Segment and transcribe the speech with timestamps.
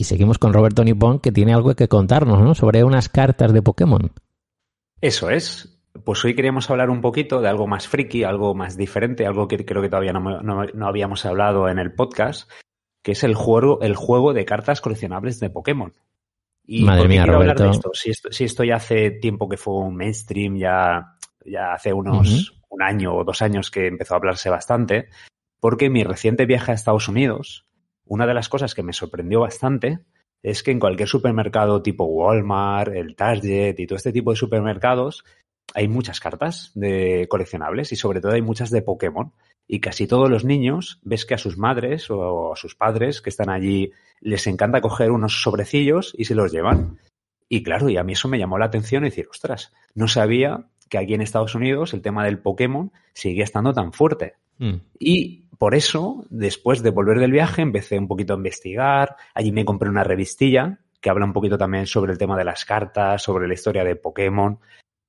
[0.00, 2.54] Y seguimos con Roberto Nippon, que tiene algo que contarnos, ¿no?
[2.54, 4.10] Sobre unas cartas de Pokémon.
[5.02, 5.78] Eso es.
[6.06, 9.62] Pues hoy queríamos hablar un poquito de algo más friki, algo más diferente, algo que
[9.66, 12.50] creo que todavía no, no, no habíamos hablado en el podcast,
[13.02, 15.92] que es el juego, el juego de cartas coleccionables de Pokémon.
[16.64, 17.64] Y Madre mía, quiero Roberto.
[17.64, 17.90] hablar de esto?
[17.92, 18.32] Si, esto?
[18.32, 22.62] si esto ya hace tiempo que fue un mainstream, ya, ya hace unos uh -huh.
[22.70, 25.10] un año o dos años que empezó a hablarse bastante,
[25.60, 27.66] porque mi reciente viaje a Estados Unidos
[28.10, 30.00] una de las cosas que me sorprendió bastante
[30.42, 35.24] es que en cualquier supermercado tipo Walmart, el Target y todo este tipo de supermercados
[35.74, 39.32] hay muchas cartas de coleccionables y sobre todo hay muchas de Pokémon.
[39.68, 43.30] Y casi todos los niños ves que a sus madres o a sus padres que
[43.30, 46.98] están allí les encanta coger unos sobrecillos y se los llevan.
[47.48, 50.66] Y claro, y a mí eso me llamó la atención y decir, ostras, no sabía
[50.88, 54.34] que aquí en Estados Unidos el tema del Pokémon sigue estando tan fuerte.
[54.60, 54.76] Mm.
[54.98, 59.16] Y por eso, después de volver del viaje, empecé un poquito a investigar.
[59.34, 62.64] Allí me compré una revistilla que habla un poquito también sobre el tema de las
[62.64, 64.60] cartas, sobre la historia de Pokémon.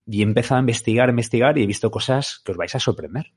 [0.08, 3.28] Y he empezado a investigar, investigar y he visto cosas que os vais a sorprender.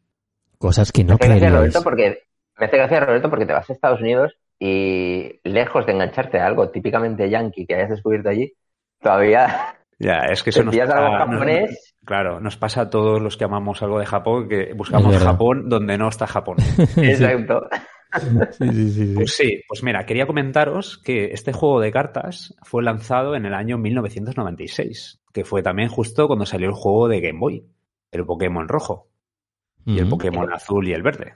[0.57, 2.23] Cosas que no Roberto, porque
[2.59, 6.47] Me hace gracia, Roberto, porque te vas a Estados Unidos y lejos de engancharte a
[6.47, 8.55] algo típicamente yankee que hayas descubierto allí,
[9.01, 11.71] todavía ya, es que eso nos pasa, algo japonés.
[11.71, 15.69] Nos, claro, nos pasa a todos los que amamos algo de Japón, que buscamos Japón
[15.69, 16.57] donde no está Japón.
[16.97, 17.69] Exacto.
[18.53, 22.83] Sí, sí, sí, pues sí, pues mira, quería comentaros que este juego de cartas fue
[22.83, 27.41] lanzado en el año 1996, que fue también justo cuando salió el juego de Game
[27.41, 27.67] Boy,
[28.13, 29.09] el Pokémon rojo
[29.85, 31.35] y el Pokémon azul y el verde.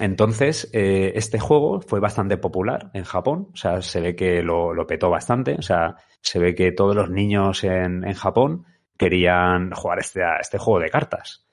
[0.00, 4.74] Entonces, eh, este juego fue bastante popular en Japón, o sea, se ve que lo,
[4.86, 8.64] petó bastante, o sea, se ve que todos los niños en, Japón
[8.96, 11.46] querían jugar este, este juego de cartas.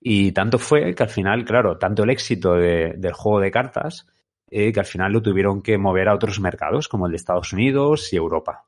[0.00, 4.06] Y tanto fue que al final, claro, tanto el éxito de, del juego de cartas,
[4.50, 7.52] eh, que al final lo tuvieron que mover a otros mercados, como el de Estados
[7.52, 8.66] Unidos y Europa.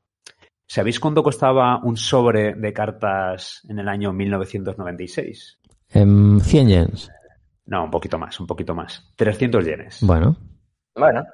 [0.66, 5.58] ¿Sabéis cuánto costaba un sobre de cartas en el año 1996?
[5.94, 7.10] Um, 100 yens.
[7.68, 9.12] No, un poquito más, un poquito más.
[9.16, 9.98] 300 yenes.
[10.00, 10.36] Bueno.
[10.94, 11.26] Bueno.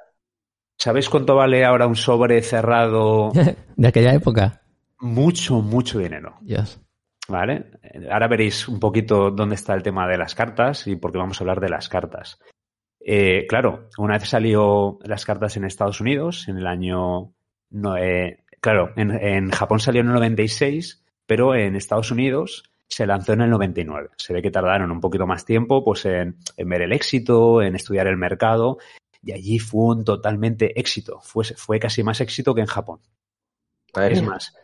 [0.77, 3.31] ¿Sabéis cuánto vale ahora un sobre cerrado?
[3.77, 4.62] de aquella época.
[4.99, 6.34] Mucho, mucho dinero.
[6.45, 6.81] Yes.
[7.28, 7.71] ¿Vale?
[8.11, 11.41] Ahora veréis un poquito dónde está el tema de las cartas y por qué vamos
[11.41, 12.41] a hablar de las cartas.
[12.99, 17.33] Eh, claro, una vez salió las cartas en Estados Unidos, en el año.
[17.71, 23.06] No, eh, claro, en, en Japón salió en el 96, pero en Estados Unidos se
[23.06, 24.11] lanzó en el 99.
[24.17, 27.75] Se ve que tardaron un poquito más tiempo pues en, en, ver el éxito, en
[27.75, 28.78] estudiar el mercado,
[29.22, 31.21] y allí fue un totalmente éxito.
[31.22, 33.00] Fue, fue casi más éxito que en Japón.
[33.95, 34.55] Es más,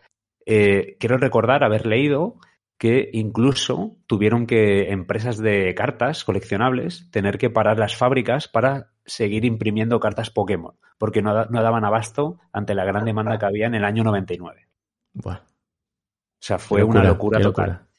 [0.44, 2.36] eh, quiero recordar haber leído
[2.78, 9.44] que incluso tuvieron que empresas de cartas coleccionables tener que parar las fábricas para seguir
[9.44, 13.75] imprimiendo cartas Pokémon, porque no, no daban abasto ante la gran demanda que había en
[13.75, 14.66] el año 99.
[15.12, 15.41] Bueno.
[15.42, 17.66] O sea, fue locura, una locura total.
[17.69, 17.89] Locura.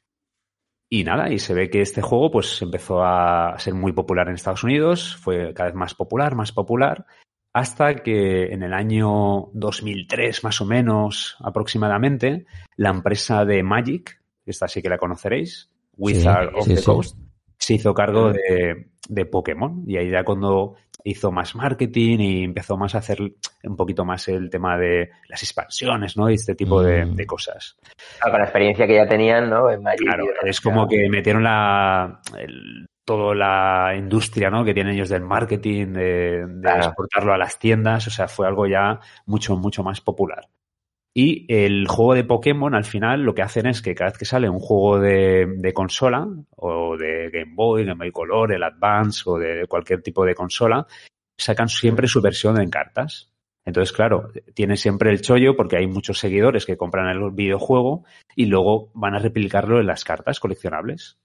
[0.94, 4.35] Y nada, y se ve que este juego pues empezó a ser muy popular en
[4.35, 7.06] Estados Unidos, fue cada vez más popular, más popular,
[7.53, 14.68] hasta que en el año 2003 más o menos aproximadamente, la empresa de Magic, esta
[14.68, 16.85] sí que la conoceréis, Wizard sí, of sí, the sí.
[16.85, 17.18] Coast,
[17.58, 19.85] se hizo cargo de, de, Pokémon.
[19.88, 24.28] Y ahí ya cuando hizo más marketing y empezó más a hacer un poquito más
[24.28, 26.30] el tema de las expansiones, ¿no?
[26.30, 27.16] Y este tipo de, Mm.
[27.16, 27.78] de cosas.
[28.18, 29.70] Claro, con la experiencia que ya tenían, ¿no?
[29.72, 34.64] En Magic Claro, es como que metieron la el- toda la industria ¿no?
[34.64, 36.86] que tienen ellos del marketing, de, de Claro.
[36.86, 40.47] exportarlo a las tiendas, o sea, fue algo ya mucho, mucho más popular.
[41.13, 44.25] Y el juego de Pokémon, al final, lo que hacen es que cada vez que
[44.25, 46.25] sale un juego de, consola,
[46.55, 50.87] o de Game Boy, Game Boy Color, el Advance, o de cualquier tipo de consola,
[51.37, 53.29] sacan siempre su versión en cartas.
[53.66, 58.05] Entonces, claro, tiene siempre el chollo porque hay muchos seguidores que compran el videojuego
[58.35, 61.17] y luego van a replicarlo en las cartas coleccionables.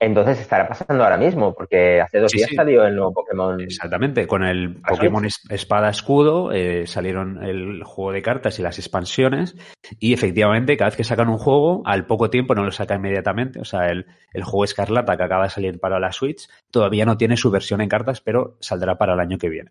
[0.00, 2.54] Entonces estará pasando ahora mismo, porque hace dos Sí, días sí.
[2.56, 3.60] salió el nuevo Pokémon.
[3.60, 4.80] Exactamente, con el.
[4.88, 9.56] Pokémon es- Espada Escudo eh, salieron el juego de cartas y las expansiones
[9.98, 13.60] y efectivamente cada vez que sacan un juego, al poco tiempo no lo sacan inmediatamente,
[13.60, 17.16] o sea, el, el juego Escarlata que acaba de salir para la Switch todavía no
[17.16, 19.70] tiene su versión en cartas, pero saldrá para el año que viene.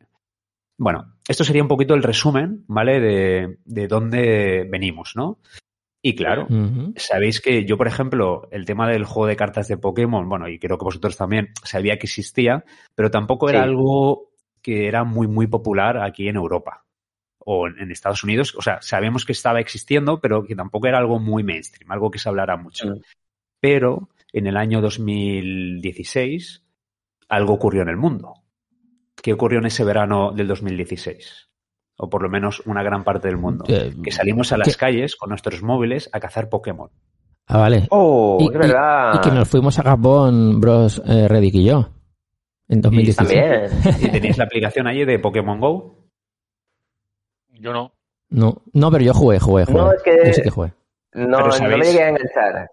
[0.78, 3.00] Bueno, esto sería un poquito el resumen, ¿vale?
[3.00, 5.40] De, de dónde venimos, ¿no?
[6.02, 6.48] Y claro,
[6.96, 10.60] sabéis que yo, por ejemplo, el tema del juego de cartas de Pokémon, bueno, y
[10.60, 12.64] creo que vosotros también sabía que existía,
[12.96, 13.70] pero tampoco era Sí.
[13.70, 16.86] algo que era muy, muy popular aquí en Europa
[17.40, 18.54] o en, Estados Unidos.
[18.56, 22.20] O sea, sabemos que estaba existiendo, pero que tampoco era algo muy mainstream, algo que
[22.20, 22.94] se hablara mucho.
[23.60, 26.64] Pero en el año 2016
[27.30, 28.34] algo ocurrió en el mundo.
[29.22, 31.47] ¿Qué ocurrió en ese verano del 2016?
[31.98, 33.66] O por lo menos una gran parte del mundo.
[33.68, 36.90] Eh, Que salimos a las calles con nuestros móviles a cazar Pokémon.
[37.48, 37.88] Ah, vale.
[37.90, 39.14] Oh, Y- es verdad.
[39.16, 41.90] Y que nos fuimos a Gabón, Bros, eh, Reddick y yo.
[42.68, 43.72] En 2016.
[43.72, 43.72] También.
[44.02, 46.06] ¿Y tenéis la aplicación allí de Pokémon Go?
[47.60, 47.94] Yo no.
[48.30, 49.78] No, no, pero yo jugué, jugué, jugué.
[49.80, 50.74] No, es que- Yo sí que jugué.
[51.14, 52.70] No, Pero no me llegué a enganchar.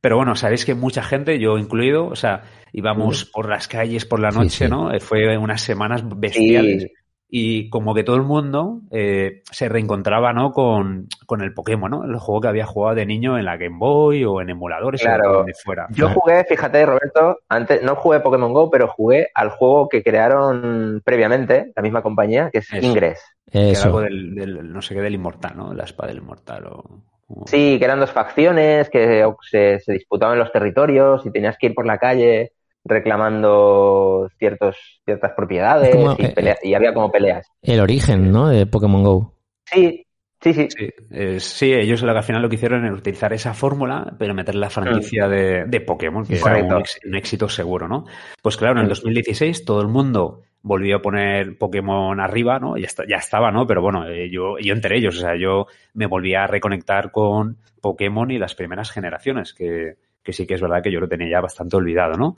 [0.00, 4.20] Pero bueno, sabéis que mucha gente, yo incluido, o sea, íbamos por las calles por
[4.20, 4.68] la noche, sí.
[4.68, 4.92] ¿no?
[4.92, 6.88] Eh, Fue unas semanas bestiales.
[7.28, 10.52] Y como que todo el mundo eh, se reencontraba, ¿no?
[10.52, 12.04] Con, con el Pokémon, ¿no?
[12.04, 15.30] El juego que había jugado de niño en la Game Boy o en emuladores Claro.
[15.30, 15.88] o donde fuera.
[15.90, 21.02] Yo jugué, fíjate, Roberto, antes no jugué Pokémon Go, pero jugué al juego que crearon
[21.04, 22.86] previamente, la misma compañía, que es Eso.
[22.86, 23.20] Ingress.
[23.50, 23.86] Que era Eso.
[23.86, 25.74] algo del, del- no sé qué, del inmortal, ¿no?
[25.74, 26.84] La espada del inmortal o...
[27.26, 31.66] o- Sí, que eran dos facciones que se, se disputaban los territorios y tenías que
[31.66, 32.52] ir por la calle
[32.88, 37.46] reclamando ciertos, ciertas propiedades Es como, y, eh, pelea- y había como peleas.
[37.62, 38.48] El origen, ¿no?
[38.48, 39.34] De Pokémon Go.
[39.64, 40.06] Sí,
[40.40, 40.68] sí, sí.
[40.70, 44.14] Sí, eh, sí, ellos lo que al final lo que hicieron era utilizar esa fórmula,
[44.18, 48.04] pero meter la franquicia de, de Pokémon, que era un, éxito seguro, ¿no?
[48.42, 48.90] Pues claro, en el Mm.
[48.90, 52.76] 2016 todo el mundo volvió a poner Pokémon arriba, ¿no?
[52.76, 53.66] Ya, está- ya estaba, ¿no?
[53.66, 57.58] Pero bueno, eh, yo, yo entre ellos, o sea, yo me volví a reconectar con
[57.80, 59.94] Pokémon y las primeras generaciones, que,
[60.24, 62.36] que sí que es verdad que yo lo tenía ya bastante olvidado, ¿no?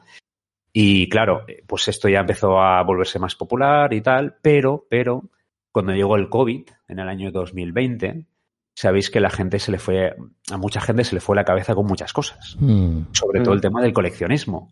[0.73, 5.25] Y claro, eh, pues esto ya empezó a volverse más popular y tal, pero, pero,
[5.73, 8.27] cuando llegó el COVID en el año 2020,
[8.75, 10.15] sabéis que la gente se le fue,
[10.51, 13.03] a mucha gente se le fue la cabeza con muchas cosas, Mm.
[13.13, 14.71] sobre todo el tema del coleccionismo.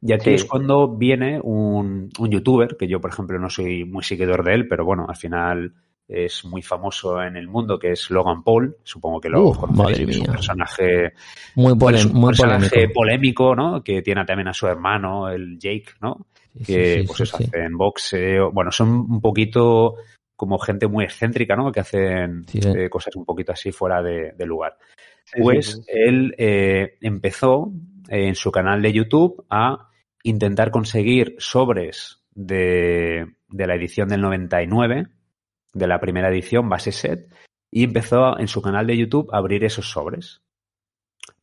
[0.00, 0.34] Y aquí Sí.
[0.34, 4.54] es cuando viene un, un youtuber, que yo por ejemplo no soy muy seguidor de
[4.54, 5.72] él, pero bueno, al final
[6.08, 9.52] es muy famoso en el mundo, que es Logan Paul, supongo que lo
[9.86, 11.12] que es un personaje
[11.54, 12.94] Muy, bueno, polem- es un muy personaje polémico.
[12.94, 13.82] polémico, ¿no?
[13.82, 16.26] Que tiene también a su hermano, el Jake, ¿no?
[16.58, 17.44] Sí, que sí, sí, pues sí, eso, sí.
[17.44, 18.52] hacen boxeo.
[18.52, 19.96] Bueno, son un poquito
[20.36, 21.72] como gente muy excéntrica, ¿no?
[21.72, 22.68] Que hacen Sí, sí.
[22.76, 24.76] eh, cosas un poquito así fuera de, de lugar.
[25.24, 25.82] Sí, Pues sí, sí.
[25.88, 27.72] él eh, empezó
[28.08, 29.88] eh, en su canal de YouTube a
[30.22, 35.06] intentar conseguir sobres de, de la edición del 99,
[35.74, 37.32] de la primera edición, base set,
[37.70, 40.42] y empezó en su canal de YouTube a abrir esos sobres.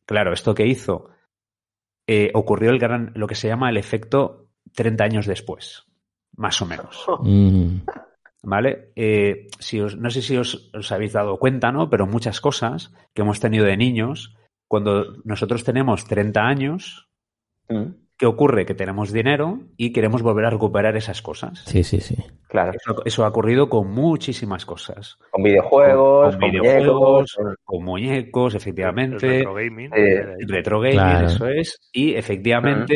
[0.06, 1.10] Claro, esto que hizo,
[2.06, 5.84] eh, ocurrió el gran, lo que se llama el efecto 30 años después,
[6.36, 7.04] más o menos.
[7.22, 7.82] Mm.
[8.44, 8.90] ¿Vale?
[8.96, 11.88] Eh, si os- no sé si os, os habéis dado cuenta, ¿no?
[11.88, 14.34] Pero muchas cosas que hemos tenido de niños,
[14.66, 17.08] cuando nosotros tenemos 30 años,
[17.68, 17.92] Mm,
[18.22, 18.64] ¿qué ocurre?
[18.64, 21.58] Que tenemos dinero y queremos volver a recuperar esas cosas.
[21.66, 22.14] Sí, sí, sí.
[22.46, 22.70] Claro.
[22.72, 25.18] Eso, eso ha ocurrido con muchísimas cosas.
[25.32, 29.26] Con videojuegos, Con con, videojuegos, muñecos, Con muñecos, efectivamente.
[29.26, 29.90] retro gaming.
[29.92, 30.36] Eh.
[30.46, 31.26] Retro gaming, Claro.
[31.26, 31.80] eso es.
[31.92, 32.94] Y efectivamente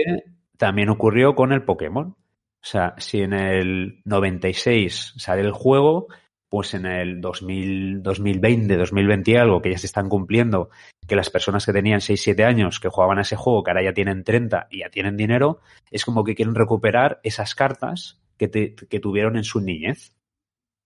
[0.57, 2.11] también ocurrió con el Pokémon.
[2.11, 6.07] O sea, si en el 96 sale el juego,
[6.49, 10.71] pues en el 2000, 2020, 2020 y algo, que ya se están cumpliendo,
[11.07, 13.83] que las personas que tenían 6, 7 años que jugaban a ese juego, que ahora
[13.83, 15.61] ya tienen 30 y ya tienen dinero,
[15.91, 20.13] es como que quieren recuperar esas cartas que, te- que tuvieron en su niñez.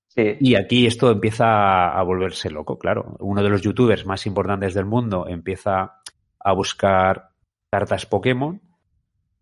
[0.08, 0.36] sí.
[0.40, 3.16] Y aquí esto empieza a volverse loco, claro.
[3.20, 6.00] Uno de los youtubers más importantes del mundo empieza
[6.38, 7.30] a buscar
[7.70, 8.60] cartas Pokémon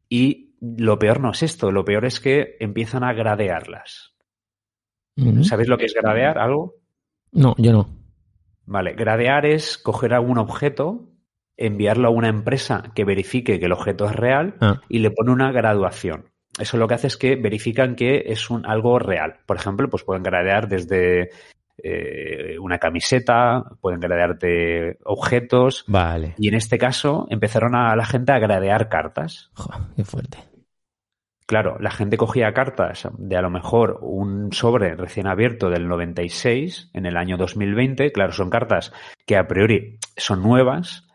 [0.09, 4.15] y lo peor no es esto, lo peor es que empiezan a gradearlas.
[5.19, 5.43] Mm.
[5.43, 6.39] ¿Sabéis lo que es gradear?
[6.39, 6.77] ¿Algo?
[7.33, 7.89] No, yo no.
[8.67, 11.11] Vale, gradear es coger algún objeto,
[11.57, 15.33] enviarlo a una empresa que verifique que el objeto es real Ah, y le pone
[15.33, 16.27] una graduación.
[16.59, 19.41] Eso lo que hace es que verifican que es un, algo real.
[19.47, 21.31] Por ejemplo, pues pueden gradear desde
[21.83, 25.85] eh, una camiseta, pueden gradear de objetos.
[25.89, 26.35] vale.
[26.39, 29.51] Y en este caso empezaron a la gente a gradear cartas.
[29.55, 30.39] Jo, qué fuerte.
[31.49, 36.91] Claro, la gente cogía cartas de a lo mejor un sobre recién abierto del 96
[36.93, 38.13] en el año 2020.
[38.13, 38.93] Claro, son cartas
[39.25, 41.09] que a priori son nuevas.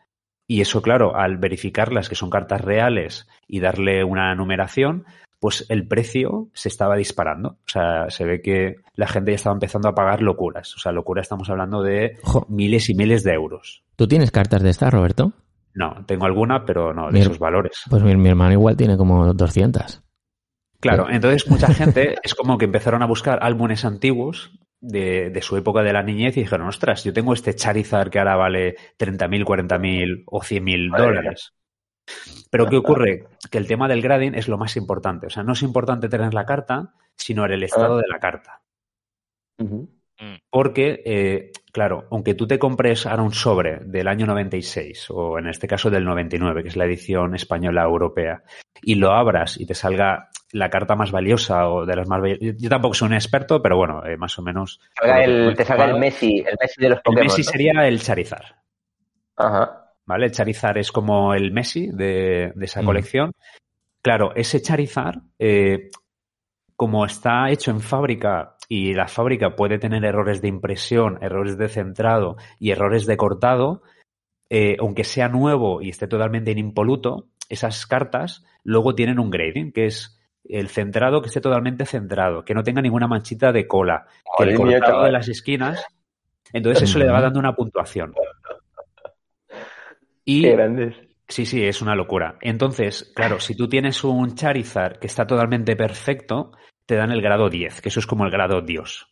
[0.48, 5.06] Y eso, claro, al verificarlas que son cartas reales y darle una numeración,
[5.40, 7.50] pues el precio se estaba disparando.
[7.50, 10.76] O sea, se ve que la gente ya estaba empezando a pagar locuras.
[10.76, 13.84] O sea, locura estamos hablando de Jo, miles y miles de euros.
[13.96, 15.32] ¿Tú tienes cartas de estas, Roberto?
[15.76, 17.84] No, tengo alguna, pero no de esos valores.
[17.88, 20.02] Pues mi, mi hermano igual tiene como 200.
[20.90, 25.56] Claro, entonces mucha gente es como que empezaron a buscar álbumes antiguos de, de su
[25.58, 29.46] época de la niñez y dijeron, ostras, yo tengo este Charizard que ahora vale 30.000,
[29.46, 31.16] 40.000 o 100.000 Madre mía.
[31.22, 31.54] dólares.
[32.52, 33.24] Pero ¿qué ocurre?
[33.50, 35.28] Que el tema del grading es lo más importante.
[35.28, 38.02] O sea, no es importante tener la carta, sino el estado Ah.
[38.02, 38.62] de la carta.
[39.58, 39.90] Ujú.
[40.50, 45.48] Porque, eh, claro, aunque tú te compres ahora un sobre del año 96, o en
[45.48, 48.44] este caso del 99, que es la edición española europea,
[48.82, 52.56] y lo abras y te salga la carta más valiosa o de las más valiosas.
[52.62, 54.80] Yo tampoco soy un experto, pero bueno, eh, más o menos.
[55.04, 57.16] El- te salga el Messi, el Messi de los el.
[57.16, 57.52] Messi ¿no?
[57.52, 58.46] sería el Charizard.
[59.36, 59.92] Ajá.
[60.06, 60.26] ¿Vale?
[60.28, 62.86] El Charizard es como el Messi de, de esa Mm.
[62.86, 63.32] colección.
[64.02, 65.90] Claro, ese Charizard, eh,
[66.76, 71.70] como está hecho en fábrica y la fábrica puede tener errores de impresión, errores de
[71.70, 73.82] centrado y errores de cortado,
[74.50, 79.86] eh, aunque sea nuevo y esté totalmente impoluto, esas cartas luego tienen un grading, que
[79.86, 84.06] es el centrado que esté totalmente centrado, que no tenga ninguna manchita de cola,
[84.38, 85.86] que el cortado de las esquinas.
[86.52, 88.14] Entonces eso le va dando una puntuación.
[90.26, 90.96] Y Qué grandes.
[91.28, 92.38] Sí, sí, es una locura.
[92.40, 96.52] Entonces, claro, si tú tienes un Charizard que está totalmente perfecto,
[96.86, 99.08] te dan el grado 10, que eso es como el grado Dios.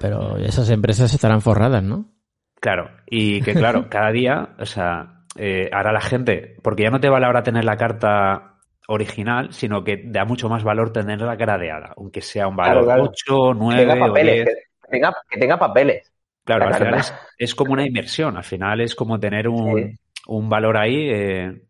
[0.00, 2.12] Pero esas empresas estarán forradas, ¿no?
[2.60, 7.00] Claro, y que claro, cada día, o sea, eh, ahora la gente, porque ya no
[7.00, 8.55] te vale ahora tener la carta
[8.88, 13.02] original, sino que da mucho más valor tenerla gradeada, aunque sea un valor Claro, claro.
[13.10, 14.46] 8, Que 9 tenga o papeles, 10.
[14.46, 16.12] que tenga, que tenga papeles.
[16.44, 19.90] Claro, la al final es, es como una inversión, al final es como tener un,
[19.90, 19.98] Sí.
[20.28, 21.62] un valor ahí eh,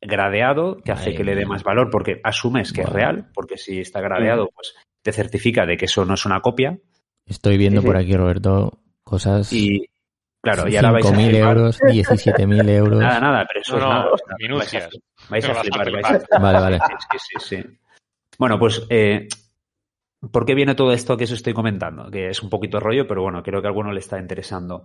[0.00, 3.56] gradeado que hace Ay, que le dé más valor porque asumes que es real, porque
[3.56, 6.78] si está gradeado, pues te certifica de que eso no es una copia.
[7.26, 7.90] Estoy viendo Sí, sí.
[7.90, 9.50] por aquí, Roberto, cosas...
[9.52, 9.88] Y
[10.44, 11.56] claro, y ahora vais a 5.000 flipar.
[11.56, 13.00] euros, 17.000 euros.
[13.00, 14.10] Nada, nada, pero eso No, es no, nada.
[14.12, 14.88] o sea, minucias.
[15.28, 16.02] Vais a, vais a Te vas a flipar.
[16.12, 16.78] vais a- Vale, vale.
[17.10, 17.64] Sí, sí, sí.
[18.38, 19.26] Bueno, pues, eh,
[20.32, 22.10] ¿por qué viene todo esto que os estoy comentando?
[22.10, 24.84] Que es un poquito rollo, pero bueno, creo que a alguno le está interesando.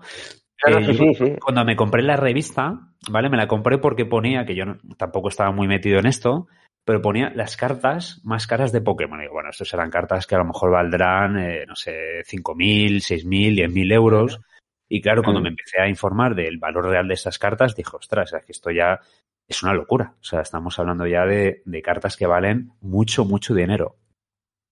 [0.67, 1.35] No, Eh, sí, sí.
[1.41, 2.77] Cuando me compré la revista,
[3.09, 3.29] ¿vale?
[3.29, 6.47] Me la compré porque ponía, que yo no- tampoco estaba muy metido en esto,
[6.85, 9.19] pero ponía las cartas más caras de Pokémon.
[9.19, 12.99] Y digo, bueno, estas serán cartas que a lo mejor valdrán, eh, no sé, 5.000,
[13.01, 14.41] 6.000, 10.000 euros.
[14.89, 15.43] Y claro, cuando Mm.
[15.43, 18.71] me empecé a informar del valor real de estas cartas, dije, ostras, es que esto
[18.71, 18.99] ya
[19.47, 20.13] es una locura.
[20.19, 23.95] O sea, estamos hablando ya de, de cartas que valen mucho, mucho dinero.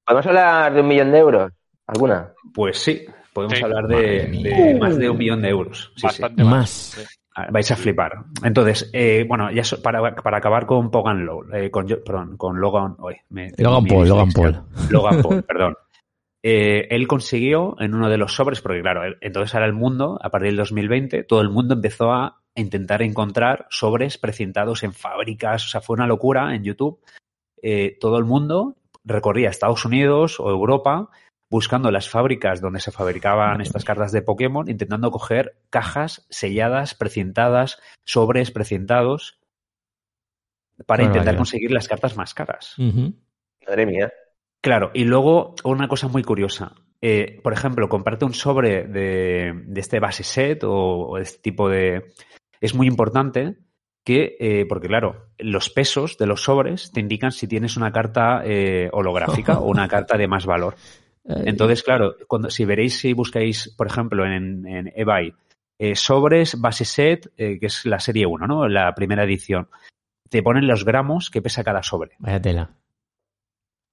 [0.06, 1.52] ¿Podemos hablar de un millón de euros?
[1.86, 2.32] ¿Alguna?
[2.54, 3.64] Pues sí, podemos Sí.
[3.64, 5.92] hablar de, más de un millón de euros.
[5.96, 6.06] Sí, sí.
[6.08, 7.08] Bastante Más.
[7.36, 8.14] Ah, Vais a flipar.
[8.44, 12.36] Entonces, eh, bueno, ya so- para, para acabar con Pogan Low, eh, con, yo- perdón,
[12.36, 14.32] con Logan, uy, me- Logan Paul, Logan.
[14.32, 14.62] Paul.
[14.90, 15.76] Logan Paul, perdón.
[16.50, 20.30] Eh, él consiguió en uno de los sobres, porque claro, entonces ahora el mundo, a
[20.30, 25.68] partir del 2020, todo el mundo empezó a intentar encontrar sobres precintados en fábricas, o
[25.68, 27.02] sea, fue una locura en YouTube.
[27.62, 31.10] Eh, todo el mundo recorría Estados Unidos o Europa
[31.50, 37.78] buscando las fábricas donde se fabricaban estas cartas de Pokémon, intentando coger cajas selladas, precintadas,
[38.06, 39.42] sobres precintados,
[40.86, 41.40] para Bueno, intentar vaya.
[41.40, 42.74] conseguir las cartas más caras.
[42.78, 44.14] Madre mía.
[44.68, 46.74] Claro, y luego una cosa muy curiosa.
[47.02, 51.70] Eh, por ejemplo, comprarte un sobre de, de este base set o, o este tipo
[51.70, 52.12] de...
[52.60, 53.60] Es muy importante
[54.04, 58.42] que, eh, porque claro, los pesos de los sobres te indican si tienes una carta
[58.44, 60.76] eh, holográfica o una carta de más valor.
[61.24, 65.34] Entonces, claro, cuando, si veréis, si buscáis, por ejemplo, en, en eBay,
[65.96, 68.68] sobres base set, eh, que es la serie 1, ¿no?
[68.68, 69.70] La primera edición,
[70.30, 72.18] te ponen los gramos que pesa cada sobre.
[72.20, 72.70] Vaya tela.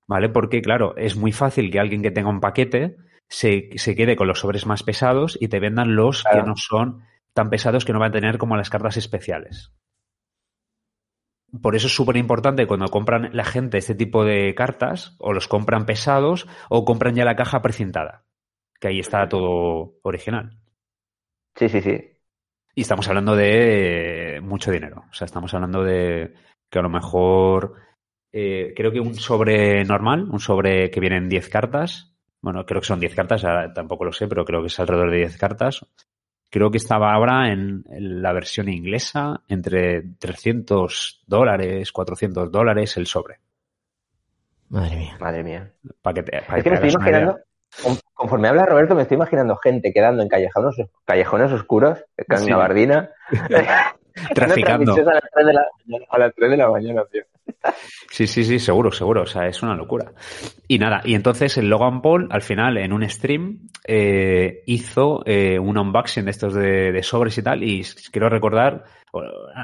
[0.07, 0.29] ¿Vale?
[0.29, 2.97] Porque, claro, es muy fácil que alguien que tenga un paquete
[3.29, 6.43] se, se quede con los sobres más pesados y te vendan los Claro.
[6.43, 9.73] que no son tan pesados que no van a tener como las cartas especiales.
[11.63, 15.47] Por eso es súper importante cuando compran la gente este tipo de cartas, o los
[15.47, 18.25] compran pesados, o compran ya la caja precintada,
[18.81, 20.59] que ahí está todo original.
[21.57, 22.11] Sí, sí, sí.
[22.75, 25.05] Y estamos hablando de mucho dinero.
[25.09, 26.35] O sea, estamos hablando de
[26.69, 27.75] que a lo mejor
[28.37, 32.87] eh, creo que un sobre normal, un sobre que vienen 10 cartas, bueno, creo que
[32.89, 35.87] son 10 cartas, ahora tampoco lo sé, pero creo que es alrededor de 10 cartas.
[36.51, 43.07] Creo que estaba ahora en, en la versión inglesa entre 300 dólares, 400 dólares el
[43.07, 43.39] sobre.
[44.69, 45.17] Madre mía.
[45.21, 45.73] Madre mía.
[46.03, 47.39] Para que te, para Es que me estoy imaginando,
[47.83, 50.75] con- conforme habla Roberto, me estoy imaginando gente quedando en callejones,
[51.05, 52.51] callejones oscuros, con Sí.
[52.51, 53.11] gabardina,
[54.35, 54.93] traficando.
[54.95, 57.23] A las 3 de la mañana, a las 3 de la mañana, tío.
[58.11, 59.23] Sí, sí, sí, seguro, seguro.
[59.23, 60.13] O sea, es una locura.
[60.69, 65.59] Y nada, y entonces el Logan Paul, al final, en un stream, eh, hizo eh,
[65.59, 69.21] un unboxing de estos de, de sobres y tal, y quiero recordar, o,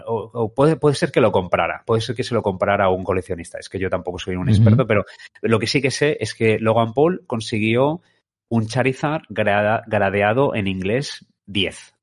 [0.06, 2.90] o- o puede, puede ser que lo comprara, puede ser que se lo comprara a
[2.90, 3.58] un coleccionista.
[3.58, 5.04] Es que yo tampoco soy un experto, pero
[5.42, 8.00] lo que sí que sé es que Logan Paul consiguió
[8.48, 11.94] un Charizard grada- gradeado en inglés 10.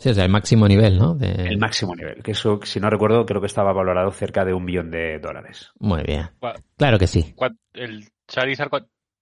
[0.00, 1.14] Sí, o sea, el máximo nivel, ¿no?
[1.14, 4.52] De- El máximo nivel, que eso, si no recuerdo, creo que estaba valorado cerca de
[4.52, 5.70] un millón de dólares.
[5.78, 6.30] Muy bien.
[6.76, 7.34] Claro que sí.
[7.74, 8.70] El Charizard,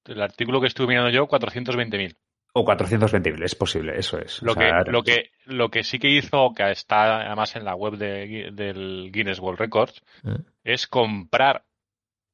[0.07, 2.17] el artículo que estuve mirando yo, 420.000.
[2.55, 4.41] O 420.000, es posible, eso es.
[4.43, 7.65] Lo, O sea, que, lo, que, lo que sí que hizo, que está además en
[7.67, 10.39] la web de del Guinness World Records, Ah.
[10.65, 11.65] es comprar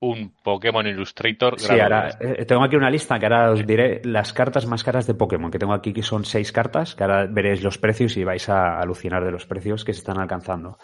[0.02, 4.32] un Pokémon Illustrator Sí, ahora eh, tengo aquí una lista que ahora os diré las
[4.32, 7.62] cartas más caras de Pokémon, que tengo aquí que son seis cartas, que ahora veréis
[7.62, 10.76] los precios y vais a alucinar de los precios que se están alcanzando.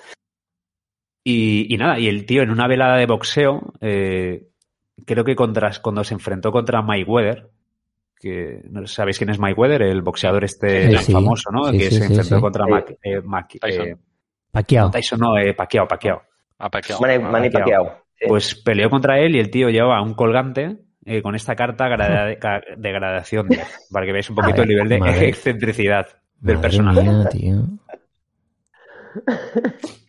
[1.24, 4.46] Y, y nada, y el tío en una velada de boxeo, eh,
[5.04, 7.50] creo que contra, cuando se enfrentó contra Mike Weather,
[8.20, 11.12] que no sabéis quién es Mike Weather, el boxeador este Sí, tan sí.
[11.12, 11.64] famoso, ¿no?
[11.72, 12.40] Sí, que sí, se sí, enfrentó sí.
[12.40, 12.66] contra.
[12.66, 13.88] Mac, eh, Mac- Tyson.
[13.88, 13.96] eh.
[14.92, 16.22] Tyson, no, eh, Pacquiao, Pacquiao.
[16.58, 17.00] Ah, Pacquiao.
[17.00, 18.04] Manny, Manny Pacquiao.
[18.26, 21.88] Pues peleó contra él y el tío llevaba un colgante eh, con esta carta
[22.76, 25.28] de gradación 10, para que veáis un poquito el nivel de Madre.
[25.28, 26.06] excentricidad
[26.40, 27.02] del Madre personaje.
[27.02, 27.64] mía, tío.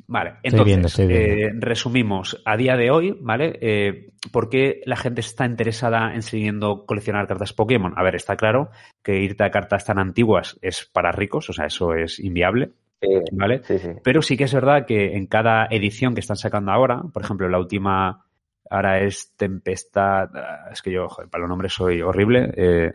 [0.08, 1.36] Vale, Estoy entonces, viendo, estoy viendo.
[1.38, 3.58] eh, resumimos, a día de hoy, ¿vale?
[3.62, 7.94] Eh, ¿Por qué la gente está interesada en siguiendo coleccionar cartas Pokémon?
[7.96, 8.72] A ver, está claro
[9.04, 13.08] que irte a cartas tan antiguas es para ricos, o sea, eso es inviable, Sí,
[13.32, 13.62] ¿vale?
[13.64, 13.90] sí, sí.
[14.04, 17.48] Pero sí que es verdad que en cada edición que están sacando ahora, por ejemplo,
[17.48, 18.26] la última
[18.70, 22.52] ahora es Tempestad, ah, es que yo, joder, para los nombres soy horrible.
[22.56, 22.94] eh,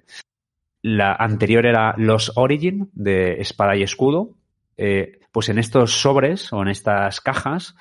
[0.82, 4.36] la anterior era Los Origin de Espada y Escudo.
[4.76, 7.74] eh, pues en estos sobres o en estas cajas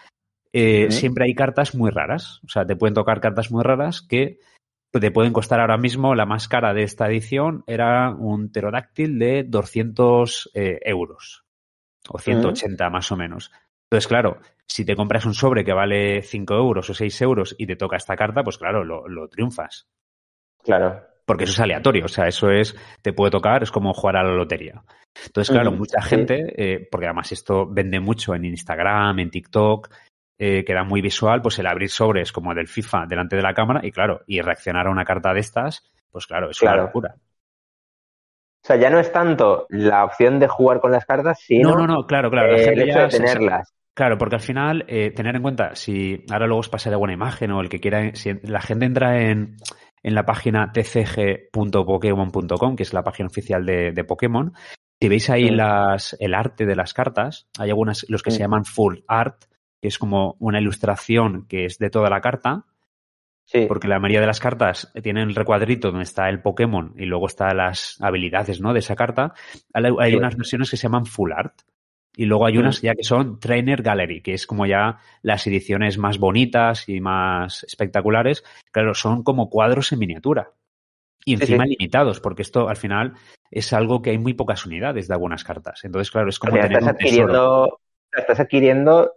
[0.54, 2.40] eh, siempre hay cartas muy raras.
[2.46, 4.40] O sea, te pueden tocar cartas muy raras que
[4.92, 6.16] te pueden costar ahora mismo.
[6.16, 11.43] La más cara de esta edición era un pterodáctil de 200 eh, euros
[12.10, 13.52] o 180 más o menos.
[13.90, 17.68] Entonces, claro, si te compras un sobre que vale 5 euros o 6 euros y
[17.68, 19.88] te toca esta carta, pues claro, lo, lo triunfas.
[20.64, 21.02] Claro.
[21.26, 24.24] Porque eso es aleatorio, o sea, eso es, te puede tocar, es como jugar a
[24.24, 24.84] la lotería.
[25.26, 29.90] Entonces, claro, mucha gente, eh, porque además esto vende mucho en Instagram, en TikTok,
[30.38, 33.80] eh, queda muy visual, pues el abrir sobres como del FIFA delante de la cámara
[33.84, 36.78] y claro, y reaccionar a una carta de estas, pues claro, es Claro.
[36.80, 37.16] una locura.
[38.64, 41.86] O sea, ya no es tanto la opción de jugar con las cartas, sino No,
[41.86, 42.54] no, no, claro, claro.
[42.54, 43.74] la eh, gente el hecho ya de se- tenerlas.
[43.96, 47.52] Claro, porque al final, eh, tener en cuenta, si ahora luego os pasaré alguna imagen
[47.52, 49.58] o el que quiera, si la gente entra en,
[50.02, 54.54] en la página tcg.pokemon.com, que es la página oficial de, de Pokémon,
[55.00, 55.56] si veis ahí Sí.
[55.56, 59.44] las, el arte de las cartas, hay algunas, los que se llaman full art,
[59.82, 62.66] que es como una ilustración que es de toda la carta,
[63.46, 63.66] Sí.
[63.68, 67.28] porque la mayoría de las cartas tienen el recuadrito donde está el Pokémon y luego
[67.28, 68.74] están las habilidades ¿no?
[68.74, 69.34] de esa carta.
[69.74, 70.16] Hay, Sí.
[70.18, 71.54] unas versiones que se llaman Full Art.
[72.16, 75.98] Y luego hay unas ya que son Trainer Gallery, que es como ya las ediciones
[75.98, 78.44] más bonitas y más espectaculares.
[78.72, 80.52] Claro, son como cuadros en miniatura.
[81.26, 81.72] Y encima sí.
[81.72, 83.14] limitados, porque esto al final
[83.50, 85.84] es algo que hay muy pocas unidades de algunas cartas.
[85.86, 87.24] Entonces, claro, es O como sea, tener estás un tesoro.
[87.24, 87.80] adquiriendo,
[88.12, 89.12] estás adquiriendo,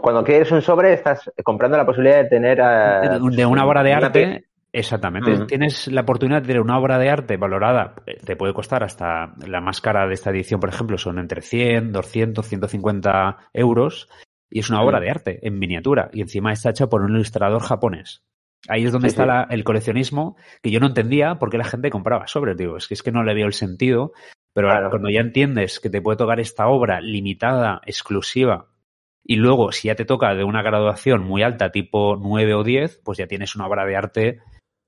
[0.00, 3.92] cuando quieres un sobre, estás comprando la posibilidad de tener eh, de una obra de
[3.92, 4.44] arte.
[4.74, 5.44] Exactamente.
[5.46, 9.60] Tienes la oportunidad de tener una obra de arte valorada, te puede costar hasta la
[9.60, 14.08] más cara de esta edición, por ejemplo, son entre 100, 200, 150 euros,
[14.50, 17.60] y es una obra de arte en miniatura, y encima está hecha por un ilustrador
[17.62, 18.22] japonés.
[18.68, 19.28] Ahí es donde Sí, está sí.
[19.28, 22.56] la- el coleccionismo, que yo no entendía por qué la gente compraba sobres.
[22.56, 24.12] Digo, es que es que no le veo el sentido,
[24.54, 24.88] pero Claro.
[24.88, 28.68] cuando ya entiendes que te puede tocar esta obra limitada, exclusiva,
[29.24, 33.00] y luego, si ya te toca de una graduación muy alta, tipo 9 o 10,
[33.04, 34.40] pues ya tienes una obra de arte,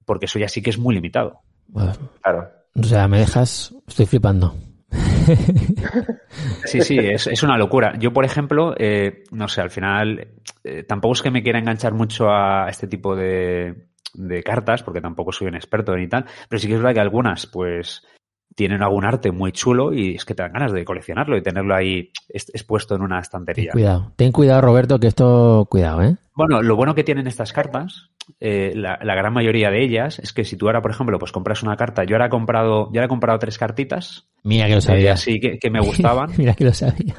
[0.04, 1.40] porque eso ya sí que es muy limitado.
[1.68, 1.92] Bueno,
[2.22, 2.50] Claro.
[2.74, 3.74] o sea, me dejas.
[3.86, 4.54] Estoy flipando.
[6.66, 7.94] Sí, sí, es, es una locura.
[7.98, 10.28] Yo, por ejemplo, eh, no sé, al final,
[10.64, 15.00] eh, tampoco es que me quiera enganchar mucho a este tipo de, de cartas, porque
[15.00, 18.04] tampoco soy un experto ni tal, pero sí que es verdad que algunas, pues,
[18.54, 21.74] tienen algún arte muy chulo y es que te dan ganas de coleccionarlo y tenerlo
[21.74, 23.72] ahí es- expuesto en una Ten estantería.
[23.72, 24.12] cuidado.
[24.16, 25.66] Ten cuidado, Roberto, que esto.
[25.70, 26.16] Cuidado, ¿eh?
[26.34, 30.32] Bueno, lo bueno que tienen estas cartas, eh, la, la gran mayoría de ellas, es
[30.32, 32.98] que si tú ahora, por ejemplo, pues compras una carta, yo ahora he comprado, yo
[33.00, 35.12] ahora he comprado tres cartitas, Mira que lo eh, sabía.
[35.12, 37.14] así que, que me gustaban, Mira que lo sabía.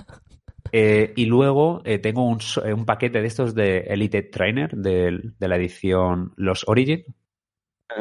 [0.71, 2.39] eh, y luego tengo un,
[2.85, 7.03] paquete de estos de Elite Trainer del- de, la edición Los Origin,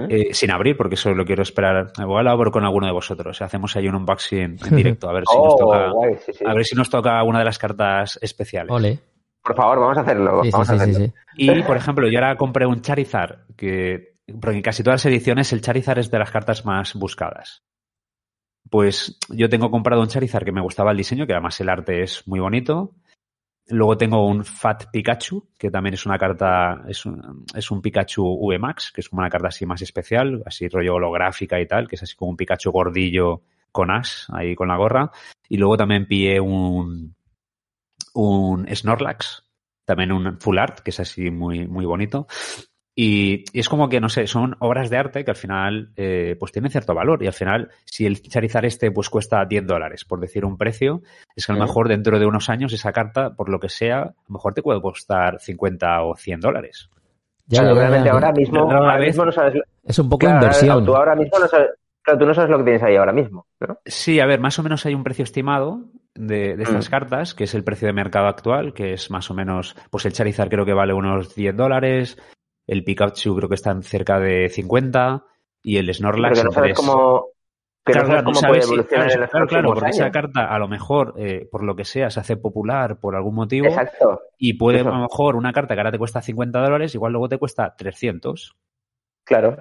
[0.09, 1.93] eh, sin abrir, porque eso lo quiero esperar.
[1.99, 3.41] Igual abro con alguno de vosotros.
[3.43, 5.91] Hacemos ahí un unboxing en directo, a ver si nos Oh, toca.
[5.91, 6.45] guay, sí, sí.
[6.47, 8.71] A ver si nos toca una de las cartas especiales.
[8.73, 8.99] Ole.
[9.43, 10.41] Por favor, vamos a hacerlo.
[10.43, 11.07] Sí, sí, vamos a sí, sí, hacerlo.
[11.07, 11.13] sí.
[11.37, 15.53] Y, por ejemplo, yo ahora compré un Charizard, que porque en casi todas las ediciones
[15.53, 17.63] el Charizard es de las cartas más buscadas.
[18.71, 22.03] Pues yo tengo comprado un Charizard que me gustaba el diseño, que además el arte
[22.03, 22.93] es muy bonito.
[23.69, 28.23] Luego tengo un Fat Pikachu, que también es una carta, es un, es un Pikachu
[28.23, 31.97] VMAX, que es como una carta así más especial, así rollo holográfica y tal, que
[31.97, 35.11] es así como un Pikachu gordillo con as, ahí con la gorra.
[35.49, 37.17] Y luego también pillé un,
[38.15, 39.45] un Snorlax,
[39.85, 42.27] también un full art, que es así muy, muy bonito.
[42.97, 46.37] Y, y es como que, no sé, son obras de arte que al final eh,
[46.39, 47.23] pues tienen cierto valor.
[47.23, 51.03] Y al final, si el Charizard este pues cuesta 10 dólares, por decir un precio,
[51.35, 53.99] es que a lo mejor dentro de unos años esa carta, por lo que sea,
[54.03, 56.89] a lo mejor te puede costar 50 o 100 dólares.
[57.47, 58.13] Ya, ya, realmente ya.
[58.13, 59.61] ahora mismo, ahora no sabes.
[59.83, 60.85] Es un poco Claro, inversión.
[60.87, 61.71] Tú ahora mismo no sabes.
[62.01, 63.79] Claro, tú no sabes lo que tienes ahí ahora mismo, ¿no?
[63.87, 65.81] Sí, a ver, más o menos hay un precio estimado
[66.15, 66.91] de, de estas Mm.
[66.91, 70.13] cartas, que es el precio de mercado actual, que es más o menos, pues el
[70.13, 72.19] Charizard creo que vale unos 10 dólares,
[72.67, 75.25] el Pikachu creo que están cerca de 50
[75.63, 77.27] y el Snorlax Porque no sabes cómo.
[77.87, 80.69] Claro, no sabes cómo sabes puede claro, en los claro, porque esa carta a lo
[80.69, 84.23] mejor, eh, por lo que sea, se hace popular por algún motivo Exacto.
[84.39, 84.89] y puede Eso.
[84.89, 87.75] a lo mejor una carta que ahora te cuesta 50 dólares, igual luego te cuesta
[87.77, 88.57] 300.
[89.25, 89.57] Claro.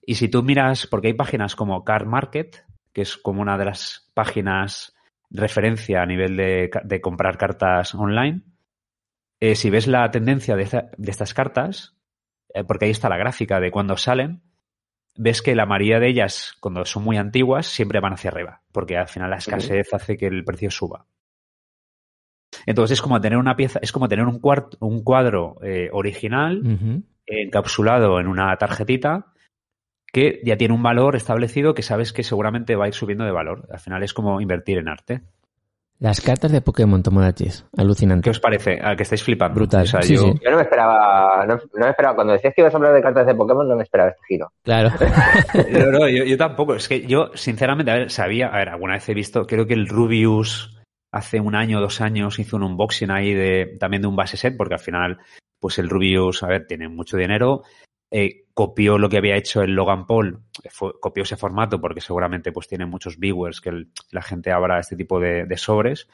[0.00, 3.64] Y si tú miras, porque hay páginas como Car Market, que es como una de
[3.64, 4.94] las páginas
[5.30, 8.42] referencia a nivel de, comprar cartas online,
[9.40, 11.95] eh, si ves la tendencia de, esta- de estas cartas,
[12.56, 14.42] eh, porque ahí está la gráfica de cuando salen,
[15.14, 18.96] ves que la mayoría de ellas, cuando son muy antiguas, siempre van hacia arriba, porque
[18.96, 21.06] al final la escasez hace que el precio suba.
[22.64, 24.40] Entonces es como tener una pieza, es como tener un,
[24.80, 26.62] un cuadro eh, original
[27.26, 29.32] encapsulado en una tarjetita
[30.12, 33.32] que ya tiene un valor establecido que sabes que seguramente va a ir subiendo de
[33.32, 33.68] valor.
[33.70, 35.22] Al final es como invertir en arte.
[35.98, 37.64] Las cartas de Pokémon Tomodachis.
[37.76, 38.24] Alucinante.
[38.24, 38.78] ¿Qué os parece?
[38.82, 39.54] ¿A que estáis flipando?
[39.54, 39.84] Brutal.
[39.84, 40.32] O sea, Sí, yo, sí.
[40.44, 41.46] Yo no me esperaba.
[41.46, 42.14] No, no me esperaba.
[42.14, 44.52] Cuando decías que ibas a hablar de cartas de Pokémon, no me esperaba este giro.
[44.62, 44.90] Claro.
[45.70, 46.74] No, no, yo, yo tampoco.
[46.74, 49.74] Es que yo, sinceramente, a ver, sabía, a ver, alguna vez he visto, creo que
[49.74, 50.76] el Rubius
[51.12, 54.36] hace un año o dos años hizo un unboxing ahí de también de un base
[54.36, 55.18] set, porque al final,
[55.60, 57.62] pues el Rubius, a ver, tiene mucho dinero.
[58.10, 62.00] Eh, copió lo que había hecho el Logan Paul, eh, fue- copió ese formato porque
[62.00, 66.08] seguramente pues tiene muchos viewers que el- la gente abra este tipo de, de sobres.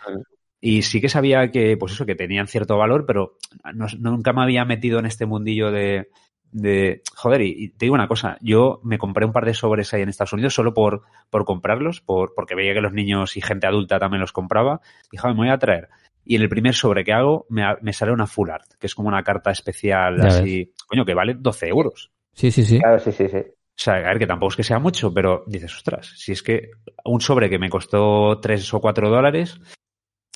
[0.61, 3.37] Y sí que sabía que, pues eso, que tenían cierto valor, pero
[3.75, 6.09] no- nunca me había metido en este mundillo de,
[6.53, 9.93] de joder, y, y te digo una cosa, yo me compré un par de sobres
[9.93, 13.41] ahí en Estados Unidos solo por, por comprarlos, por, porque veía que los niños y
[13.41, 14.81] gente adulta también los compraba.
[15.11, 15.89] Dije, "Joder, me voy a traer.
[16.25, 18.87] Y en el primer sobre que hago me, ha- me sale una full art, que
[18.87, 22.11] es como una carta especial Ya así, coño, que vale 12 euros.
[22.33, 22.79] Sí, sí, sí.
[22.79, 23.39] Claro, sí, sí, sí.
[23.39, 26.43] O sea, a ver, que tampoco es que sea mucho, pero dices, ostras, si es
[26.43, 26.71] que
[27.05, 29.59] un sobre que me costó 3 o 4 dólares,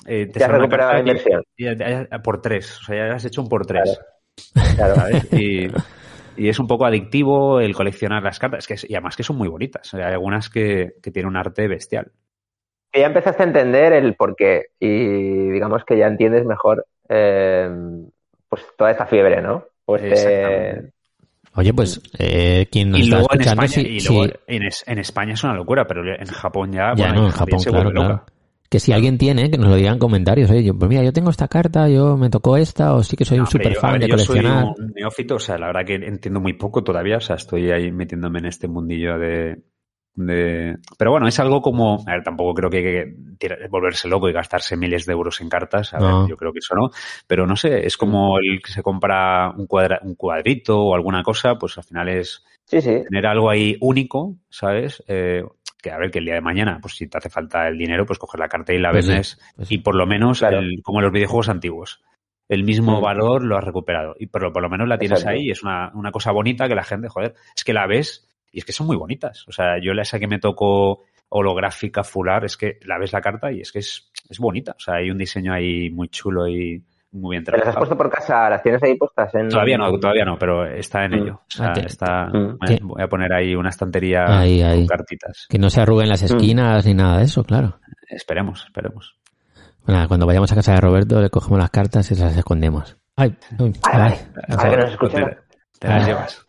[0.05, 1.43] eh, te Ya has sale una recuperado la inversión.
[2.23, 3.99] por 3, o sea, ya has hecho un por 3.
[4.75, 4.95] Claro.
[4.95, 5.33] ¿sabes?
[5.33, 5.67] Y,
[6.35, 8.59] y es un poco adictivo el coleccionar las cartas.
[8.59, 9.93] Es que, es- y además que son muy bonitas.
[9.93, 12.11] Hay algunas que, que tienen un arte bestial.
[12.97, 17.69] Que ya empezaste a entender el porqué y digamos que ya entiendes mejor eh,
[18.49, 19.65] pues toda esta fiebre, ¿no?
[19.85, 20.89] Pues eh.
[21.53, 24.13] Oye, pues, eh, quien nos Y está luego en escuchando, España, sí, y sí.
[24.15, 26.93] luego en, es- en España es una locura, pero en Japón ya.
[26.95, 28.07] Ya, bueno, no, en Japón se claro, vuelve loca.
[28.23, 28.25] claro.
[28.67, 30.49] Que si alguien tiene, que nos lo diga en comentarios.
[30.49, 33.25] Oye, yo, pues mira, yo tengo esta carta, yo me tocó esta, o sí que
[33.25, 34.65] soy No, un super yo- fan ver, de yo soy coleccionar.
[34.75, 37.91] un neófito, o sea, la verdad que entiendo muy poco todavía, o sea, estoy ahí
[37.91, 39.57] metiéndome en este mundillo de...
[40.17, 40.75] de...
[40.97, 42.03] Pero bueno, es algo como...
[42.07, 45.39] A ver, tampoco creo que hay que tirar- volverse loco y gastarse miles de euros
[45.41, 46.21] en cartas, a No.
[46.21, 46.89] ver, yo creo que eso no,
[47.27, 51.23] pero no sé, es como el que se compra un, cuadra- un cuadrito o alguna
[51.23, 53.03] cosa, pues al final es sí, sí.
[53.09, 55.03] tener algo ahí único, ¿sabes?
[55.07, 55.43] Eh,
[55.81, 58.05] que a ver, que el día de mañana, pues si te hace falta el dinero,
[58.05, 59.75] pues coges la carta y la Pues sí, vendes pues sí.
[59.75, 60.59] y por lo menos, Claro.
[60.59, 62.01] el- como en los videojuegos antiguos,
[62.49, 63.03] el mismo Mm.
[63.03, 64.15] valor lo has recuperado.
[64.17, 65.37] Y por, por lo menos la tienes Exacto.
[65.37, 68.27] ahí y es una, una cosa bonita que la gente, joder, es que la ves
[68.51, 69.45] y es que son muy bonitas.
[69.47, 73.21] O sea, yo la esa que me tocó holográfica fular, es que la ves la
[73.21, 74.73] carta y es que es, es bonita.
[74.77, 76.81] O sea, hay un diseño ahí muy chulo y
[77.11, 77.79] muy bien ¿Te las has trabajado.
[77.79, 78.49] puesto por casa?
[78.49, 79.33] ¿Las tienes ahí puestas?
[79.35, 79.49] En...
[79.49, 81.15] Todavía no, todavía no, pero está en Mm.
[81.15, 81.33] ello.
[81.35, 82.31] O sea, Ah, está, Mm.
[82.33, 84.79] voy a- que- voy a poner ahí una estantería Ahí, ahí.
[84.79, 85.45] con cartitas.
[85.49, 86.09] Que no se arruguen Mm.
[86.11, 87.79] las esquinas ni nada de eso, claro.
[88.09, 89.15] Esperemos, esperemos.
[89.85, 92.97] Bueno, cuando vayamos a casa de Roberto le cogemos las cartas y se las escondemos.
[93.15, 93.73] Ay, ay.
[93.93, 94.15] vale.
[94.49, 95.37] Ahora que nos escucha.
[95.79, 96.45] Te, las llevas.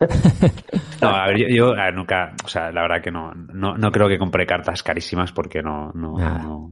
[1.01, 3.77] No, a ver, yo, yo, a ver, nunca, o sea, la verdad que no, no,
[3.77, 6.69] no creo que compre cartas carísimas porque no, no,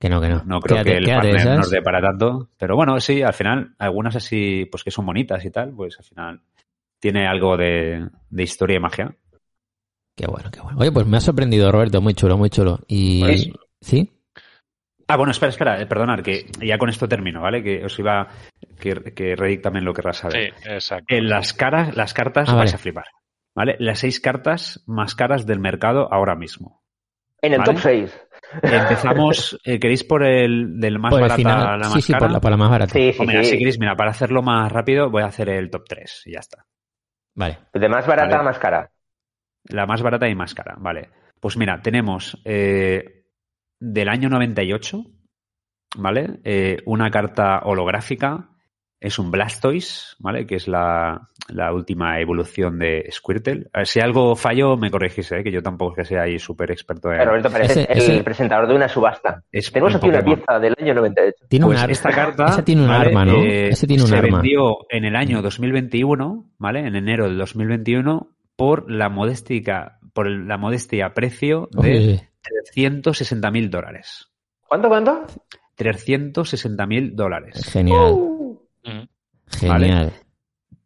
[0.00, 0.42] Que no, que no.
[0.44, 1.58] no creo Quédate- que el partner esas.
[1.58, 2.48] nos dé para tanto.
[2.58, 6.04] Pero bueno, sí, al final, algunas así, pues que son bonitas y tal, pues al
[6.04, 6.40] final
[6.98, 9.14] tiene algo de, de historia y magia.
[10.16, 10.78] Qué bueno, qué bueno.
[10.78, 12.80] Oye, pues me ha sorprendido, Roberto, muy chulo, muy chulo.
[12.86, 14.10] Y Pues- ¿sí?
[15.06, 17.62] Ah, bueno, espera, espera, eh, perdonad, que ya con esto termino, ¿vale?
[17.62, 18.28] Que os iba,
[18.80, 20.54] que, que Redick también lo querrá saber.
[20.56, 21.14] Sí, exacto.
[21.14, 22.74] En las caras, las cartas Ah, vais vale.
[22.76, 23.04] a flipar,
[23.54, 23.76] ¿vale?
[23.80, 26.82] Las seis cartas más caras del mercado ahora mismo.
[27.42, 27.72] En el Vale.
[27.74, 28.20] top 6.
[28.62, 31.60] Empezamos, eh, ¿queréis por el del más Por el barata final.
[31.66, 32.20] a la más sí, sí, cara?
[32.26, 32.92] por la, por la más barata.
[32.92, 33.50] Sí, sí, O mira, sí.
[33.50, 36.38] si queréis, mira, para hacerlo más rápido voy a hacer el top 3 y ya
[36.40, 36.64] está.
[37.34, 37.58] Vale.
[37.74, 38.40] De más barata Vale.
[38.40, 38.90] a más cara.
[39.64, 41.10] La más barata y más cara, vale.
[41.40, 43.23] Pues mira, tenemos eh,
[43.80, 45.04] del año 98,
[45.96, 46.40] ¿vale?
[46.44, 48.50] Eh, una carta holográfica,
[49.00, 50.46] es un Blastoise, ¿vale?
[50.46, 53.66] Que es la, la última evolución de Squirtle.
[53.74, 55.42] A ver, si algo fallo, me corregís, ¿eh?
[55.44, 57.18] Que yo tampoco es que sea ahí súper experto en...
[57.18, 59.42] Pero Roberto parece Ese- el ese- presentador de una subasta.
[59.52, 61.46] es Tenemos en aquí una pieza del año 98.
[61.50, 61.92] Tiene Pues un arma.
[61.92, 63.06] esta carta Ese tiene un ¿vale?
[63.08, 63.42] arma, ¿no?
[63.42, 64.38] Eh, Ese tiene un se arma.
[64.38, 66.86] vendió en el año 2021, ¿vale?
[66.86, 74.28] En enero del 2021 por la modéstica, por la modestia precio de 360 mil dólares.
[74.68, 75.26] ¿Cuánto, cuánto?
[75.76, 77.64] 360 mil dólares.
[77.72, 78.58] genial, Uh,
[79.58, 80.12] genial.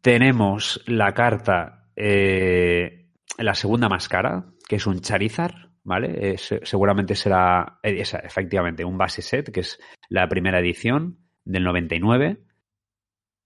[0.01, 6.31] Tenemos la carta, eh, la segunda más cara, que es un Charizard, ¿vale?
[6.33, 11.17] Eh, se- seguramente será, eh, esa, efectivamente, un base set, que es la primera edición
[11.43, 12.41] del 99.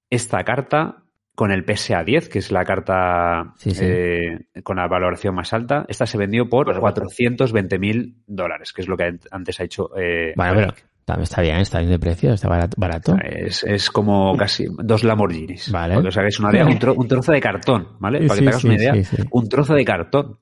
[0.09, 1.02] Esta carta,
[1.35, 3.83] con el PSA 10, que es la carta Sí, sí.
[3.85, 7.01] eh, con la valoración más alta, esta se vendió por Por supuesto.
[7.01, 9.89] 420 mil dólares, que es lo que antes ha hecho.
[9.97, 10.73] eh, Bueno, pero
[11.05, 12.75] también está bien, está bien de precio, está barato.
[12.79, 13.17] barato.
[13.23, 15.71] Es, es como casi dos Lamborghinis.
[15.71, 15.95] Vale.
[15.95, 18.19] Porque os hagáis una idea, un, tro- un trozo de cartón, ¿vale?
[18.21, 19.23] Sí, Para que te hagas sí, una idea, sí, sí.
[19.31, 20.37] un trozo de cartón.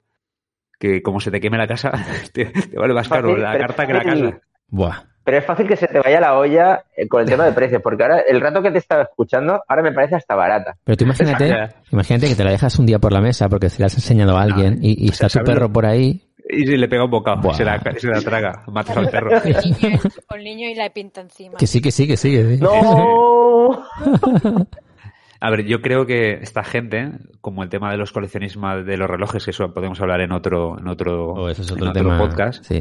[0.78, 1.92] Que como se te queme la casa,
[2.34, 4.40] te, te vale más caro la carta que la casa.
[4.68, 5.04] Buah.
[5.24, 7.82] Pero es fácil que se te vaya la olla eh, con el tema de precios,
[7.82, 10.76] porque ahora el rato que te estaba escuchando, ahora me parece hasta barata.
[10.84, 13.88] Pero tú imagínate, imagínate que te la dejas un y la mesa porque se la
[13.88, 16.22] has enseñado a alguien y, está tu ¿sabes perro por ahí.
[16.50, 17.54] Y se le pega un bocado, Buah.
[17.54, 19.30] se la, se la traga, matas al perro.
[20.28, 21.58] Con niño y la pinta encima.
[21.58, 22.32] Que sí, que sí, que sí.
[22.32, 22.62] que sí.
[22.62, 23.86] ¡No!
[25.44, 27.10] A ver, yo creo que esta gente,
[27.42, 30.78] como el tema de los coleccionistas de los relojes, que eso podemos hablar en otro,
[30.80, 32.18] en otro, O eso es en otro otro tema.
[32.20, 32.80] podcast, Sí.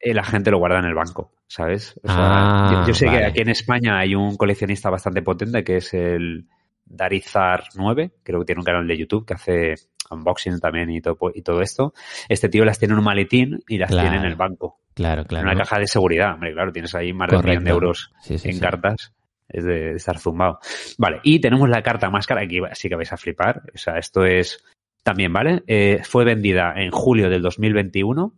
[0.00, 2.00] eh, la gente lo guarda en el banco, ¿sabes?
[2.02, 3.18] O sea, Ah, yo, yo sé vale.
[3.18, 6.46] que aquí en España hay un coleccionista bastante potente que es el
[6.86, 9.74] Darizar 9, creo que tiene un canal de YouTube que hace
[10.10, 11.92] unboxing también y todo, y todo esto.
[12.30, 14.08] Este tío las tiene en un maletín y las Claro.
[14.08, 15.46] tiene en el banco, Claro, en claro.
[15.50, 16.32] una caja de seguridad.
[16.32, 18.60] Hombre, claro, tienes ahí más de un millón de euros Sí, sí, en sí.
[18.60, 19.12] cartas.
[19.48, 20.60] Es de, estar zumbado.
[20.98, 23.62] Vale, y tenemos la carta más cara, aquí sí que vais a flipar.
[23.74, 24.62] O sea, esto es
[25.02, 25.62] también, ¿vale?
[25.66, 28.34] Eh, fue vendida en julio del 2021.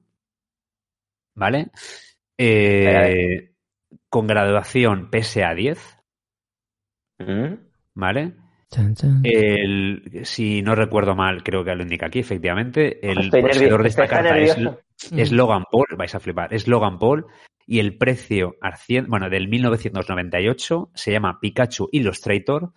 [1.35, 1.71] ¿Vale?
[2.39, 3.53] Eh,
[4.09, 5.99] con graduación PSA 10.
[7.19, 7.55] ¿Mm?
[7.95, 8.35] ¿Vale?
[8.71, 9.21] Chan, chan.
[9.25, 13.05] El, si no recuerdo mal, creo que lo indica aquí, efectivamente.
[13.09, 14.57] El poseedor de esta carta es,
[15.17, 17.27] es Logan Paul, vais a flipar, es Logan Paul.
[17.73, 18.57] Y el precio,
[19.07, 22.73] bueno, del 1998 se llama Pikachu Illustrator.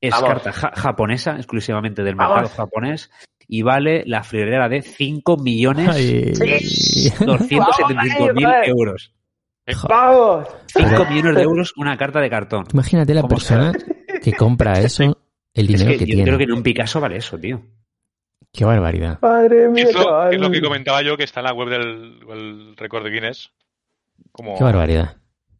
[0.00, 0.28] Es Vamos.
[0.28, 2.36] carta ja- japonesa, exclusivamente del Vamos.
[2.42, 3.10] mercado japonés.
[3.48, 6.32] Y vale la friolera de 5 millones Ay.
[7.18, 9.12] 275 mil euros.
[9.88, 10.46] ¡Vamos!
[10.72, 12.64] 5 millones de euros una carta de cartón.
[12.72, 13.72] Imagínate la ¿Cómo persona
[14.22, 15.02] que compra eso,
[15.52, 16.22] el Es dinero que que, yo tiene.
[16.24, 17.60] creo que en un Picasso vale eso, tío.
[18.52, 19.18] Qué barbaridad.
[19.20, 22.20] Madre mía, Es lo, es lo que comentaba yo, que está en la web del
[22.30, 23.50] el récord de Guinness.
[24.32, 25.16] Como Qué barbaridad.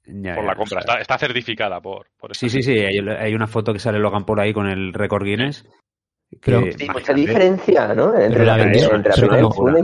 [0.06, 0.80] Ya, por ya, la o compra.
[0.80, 2.78] sea, Está, está certificada por, por Sí, sí, sí.
[2.78, 5.64] Hay, hay una foto que sale Logan Paul ahí con el récord Guinness.
[6.30, 8.14] que, Pero- Sí, mucha diferencia, ¿no?
[8.18, 9.40] Entre la la, vendió- entre la hay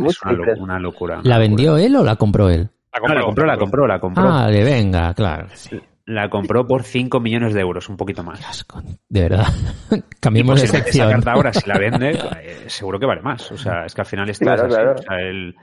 [0.06, 1.20] es una, una locura.
[1.24, 2.70] ¿La vendió él o la compró él?
[2.92, 4.22] La No, la compró, la compró, la compró.
[4.26, 5.48] Ah, de venga, claro.
[5.48, 5.80] que sí.
[6.06, 8.46] La compró por 5 millones de euros, un poquito más.
[8.46, 8.82] Asco.
[9.08, 9.46] De verdad.
[10.20, 11.10] Cambiemos de posiblemente esa sección.
[11.12, 12.10] carta ahora, si la vende,
[12.42, 13.50] eh, seguro que vale más.
[13.52, 14.74] O sea, es que al final esto Claro, así.
[14.74, 14.94] claro.
[14.94, 15.54] O sea, el-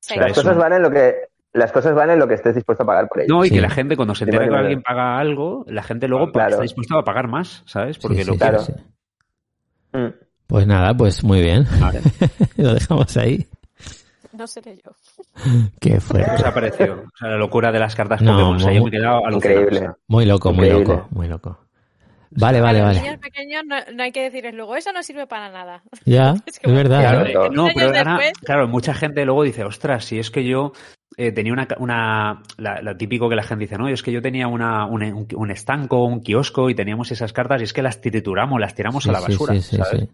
[0.00, 0.14] Sí.
[0.14, 1.14] sea, Las cosas un- valen lo que
[1.52, 3.34] las cosas valen lo que estés dispuesto a pagar por ello.
[3.34, 3.54] No, y Sí.
[3.56, 4.62] que la gente cuando se entera que vale.
[4.62, 6.50] alguien paga algo, la gente luego Claro.
[6.50, 7.98] está dispuesta a pagar más, ¿sabes?
[7.98, 8.36] Porque Sí, lo.
[8.36, 8.60] Claro.
[9.92, 10.08] Mm.
[10.46, 11.66] Pues nada, pues muy bien.
[11.80, 12.00] Vale.
[12.56, 13.46] Lo dejamos ahí.
[14.32, 14.92] No seré yo.
[15.80, 16.30] Qué ¿Qué os fuerte.
[16.46, 16.94] ha parecido?
[17.06, 18.56] O sea, la locura de las cartas No, Pokémon.
[18.56, 19.60] O sea, muy- yo me he quedado alucinado.
[19.62, 19.90] Increíble.
[20.06, 20.94] Muy loco, muy Increíble.
[20.94, 21.58] loco, muy loco.
[22.30, 23.00] Vale, vale, a los vale.
[23.08, 25.82] niños pequeños no, no hay que decirles luego, eso no sirve para nada.
[26.04, 27.00] Ya, Es que es verdad.
[27.00, 27.50] Claro, ¿eh?
[27.52, 27.68] no.
[27.74, 28.32] Pero ahora, después.
[28.44, 30.72] claro, mucha gente luego dice, ostras, si es que yo
[31.16, 34.20] eh, tenía una, una la, la típico que la gente dice, no, es que yo
[34.22, 37.82] tenía una, un, un, un estanco, un kiosco y teníamos esas cartas y es que
[37.82, 40.00] las trituramos, las tiramos Sí, a la basura, sí, sí, ¿sabes?
[40.02, 40.08] sí.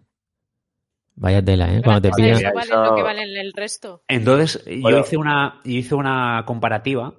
[1.17, 1.81] Vaya tela, ¿eh?
[1.83, 2.33] Cuando te pillan.
[2.35, 4.03] eso valen lo que valen el resto.
[4.07, 7.13] Entonces, yo hice una, yo hice una comparativa,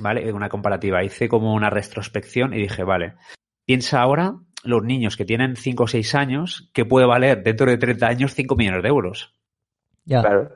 [0.00, 0.32] ¿vale?
[0.32, 3.14] Una comparativa, hice como una retrospección y dije, vale,
[3.66, 7.76] piensa ahora los niños que tienen 5 o 6 años, que puede valer dentro de
[7.78, 9.34] 30 años 5 millones de euros.
[10.04, 10.22] Ya.
[10.22, 10.50] Claro.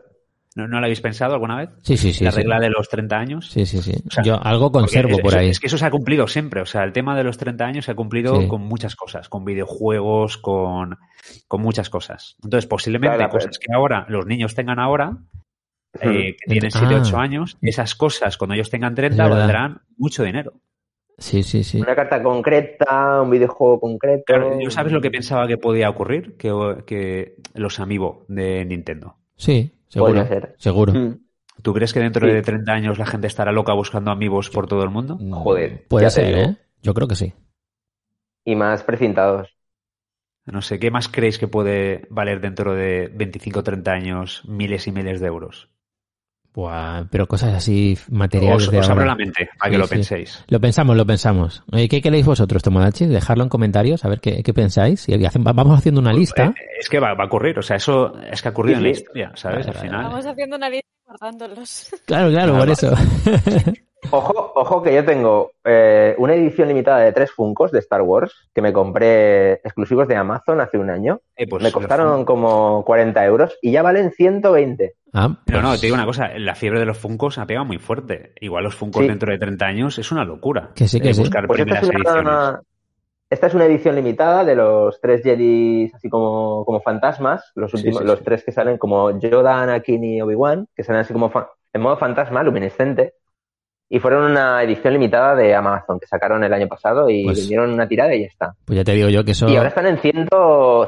[0.56, 1.70] ¿No, no lo habéis pensado alguna vez?
[1.82, 2.24] Sí, sí, sí.
[2.24, 2.38] la sí.
[2.38, 3.48] regla de los 30 años.
[3.50, 3.92] Sí, sí, sí.
[4.04, 5.48] O sea, Yo algo conservo es- por ahí.
[5.50, 6.60] Es que eso se ha cumplido siempre.
[6.60, 8.48] O sea, el tema de los 30 años se ha cumplido Sí.
[8.48, 10.98] con muchas cosas, con videojuegos, con,
[11.46, 12.36] con muchas cosas.
[12.42, 15.18] Entonces, posiblemente Claro, cosas que ahora los niños tengan ahora,
[16.00, 16.78] eh, que tienen Ah.
[16.80, 19.38] 7, 8 años, esas cosas cuando ellos tengan 30 verdad.
[19.38, 20.54] valdrán mucho dinero.
[21.20, 21.80] Sí, sí, sí.
[21.80, 24.24] Una carta concreta, un videojuego concreto.
[24.26, 26.36] Claro, ¿yo sabes lo que pensaba que podía ocurrir?
[26.36, 26.50] Que,
[26.86, 29.16] que los Amiibo de Nintendo.
[29.36, 30.14] Sí, seguro.
[30.14, 30.54] Podría ser.
[30.58, 30.92] Seguro.
[30.94, 31.20] Mm.
[31.62, 32.32] ¿Tú crees que dentro Sí.
[32.32, 35.18] de 30 años la gente estará loca buscando Amiibos por todo el mundo?
[35.30, 36.38] Joder, Puede ser, digo.
[36.38, 36.56] ¿eh?
[36.82, 37.34] Yo creo que sí.
[38.46, 39.54] Y más precintados.
[40.46, 44.86] No sé, ¿qué más creéis que puede valer dentro de 25 o 30 años miles
[44.86, 45.68] y miles de euros?
[46.52, 49.86] Buah, pero cosas así materiales Os, de os abro la mente para Sí, que lo
[49.86, 49.94] sí.
[49.94, 50.44] penséis.
[50.48, 51.62] Lo pensamos, lo pensamos.
[51.70, 53.06] Oye, ¿qué queréis vosotros, Tomodachi?
[53.06, 55.08] Dejadlo en comentarios, a ver qué, qué pensáis.
[55.08, 56.46] Y hacen- vamos haciendo una lista.
[56.46, 58.80] Eh, Es que va, va a ocurrir, o sea, eso es que ha ocurrido Sí,
[58.80, 59.68] en la historia, ¿sabes?
[59.68, 60.04] Al final.
[60.06, 61.90] Vamos haciendo una lista y guardándolos.
[62.04, 62.92] Claro, claro, por eso.
[64.12, 68.48] Ojo, ojo que yo tengo eh, una edición limitada de tres Funcos de Star Wars
[68.54, 71.20] que me compré exclusivos de Amazon hace un año.
[71.36, 74.94] eh, pues, me costaron como 40 euros y ya valen 120.
[75.12, 77.66] Ah, No, no, pues, te digo una cosa, la fiebre de los Funcos ha pegado
[77.66, 78.32] muy fuerte.
[78.40, 79.08] Igual los Funcos Sí.
[79.08, 80.70] dentro de 30 años es una locura.
[80.74, 81.20] Que sí, que Eh, sí.
[81.20, 82.12] Buscar Pues esta es, ediciones.
[82.22, 82.60] una,
[83.28, 87.76] esta es una edición limitada de los tres Jedi así como, como fantasmas, los Sí,
[87.78, 91.30] últimos, sí, los tres que salen como Yoda, Anakin y Obi-Wan, que salen así como
[91.30, 93.14] fa- en modo fantasma, luminescente.
[93.92, 97.72] Y fueron una edición limitada de Amazon que sacaron el año pasado y Pues- vendieron
[97.72, 98.54] una tirada y ya está.
[98.64, 99.48] Pues ya te digo yo que eso.
[99.48, 100.28] Y ahora están en 100,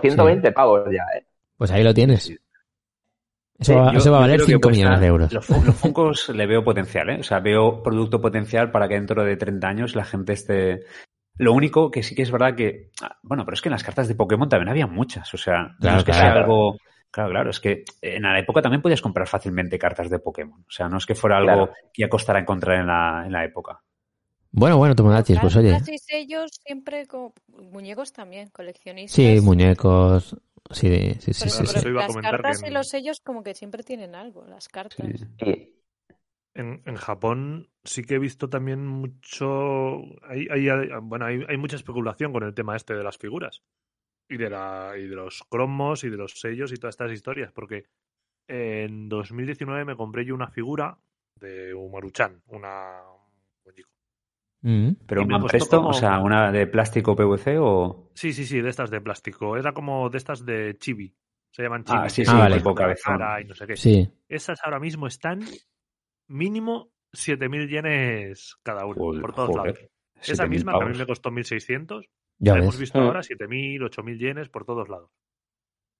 [0.01, 1.25] 120 pavos ya, ¿eh?
[1.59, 2.23] Pues ahí lo tienes.
[2.23, 2.39] Sí.
[3.59, 5.33] Eso, Sí, va, yo- eso va a valer creo que 5 puede millones de euros.
[5.33, 7.19] Los, los Funkos le veo potencial, ¿eh?
[7.21, 10.81] O sea, veo producto potencial para que dentro de 30 años la gente esté...
[11.39, 12.91] Lo único que sí que es verdad que...
[13.03, 15.63] ah, Bueno, pero es que en las cartas de Pokémon también había muchas, o sea,
[15.63, 16.33] no Claro, es que claro.
[16.35, 16.77] sea algo...
[17.13, 20.63] Claro, claro, es que en la época también podías comprar fácilmente cartas de Pokémon.
[20.67, 21.73] O sea, no es que fuera algo Claro.
[21.93, 23.83] que ya costara encontrar en la, en la época.
[24.51, 25.71] Bueno, bueno, Tomodachi, pues oye.
[25.73, 29.15] Cartas y sellos siempre con muñecos también, coleccionistas.
[29.15, 30.37] Sí, muñecos.
[30.71, 31.79] Sí, sí, sí, Pero, sí, pero sí.
[31.79, 35.07] Eso iba a las cartas y los sellos como que siempre tienen algo, las cartas.
[35.39, 35.79] Sí.
[36.55, 39.97] En, en Japón sí que he visto también mucho.
[40.23, 43.63] Hay, hay- hay- bueno, hay, hay mucha especulación con el tema este de las figuras.
[44.29, 47.53] Y de, la, y de los cromos y de los sellos y todas estas historias.
[47.53, 47.85] Porque
[48.49, 50.97] en 2019 me compré yo una figura
[51.39, 53.01] de Umaruchan, una.
[53.11, 53.91] un muñeco.
[54.63, 55.05] Mm.
[55.07, 58.11] Pero Y un me costó Manpresto, como- o sea, una de plástico PVC o...
[58.15, 59.57] Sí, sí, sí, de estas de plástico.
[59.57, 61.15] Era como de estas de chibi.
[61.51, 61.99] Se llaman chibi.
[62.03, 62.63] Ah, sí, sí, vale.
[63.05, 63.77] cara y no sé qué.
[63.77, 64.09] Sí.
[64.29, 65.41] Esas ahora mismo están
[66.29, 69.91] mínimo 7.000 yenes cada una, por todos joder, lados.
[70.23, 70.99] Esa 7.000 misma también pavos.
[71.01, 72.09] me costó 1.600.
[72.45, 72.81] Ya hemos ves.
[72.81, 73.03] visto Mm.
[73.03, 75.11] ahora 7.000, 8.000 yenes por todos lados.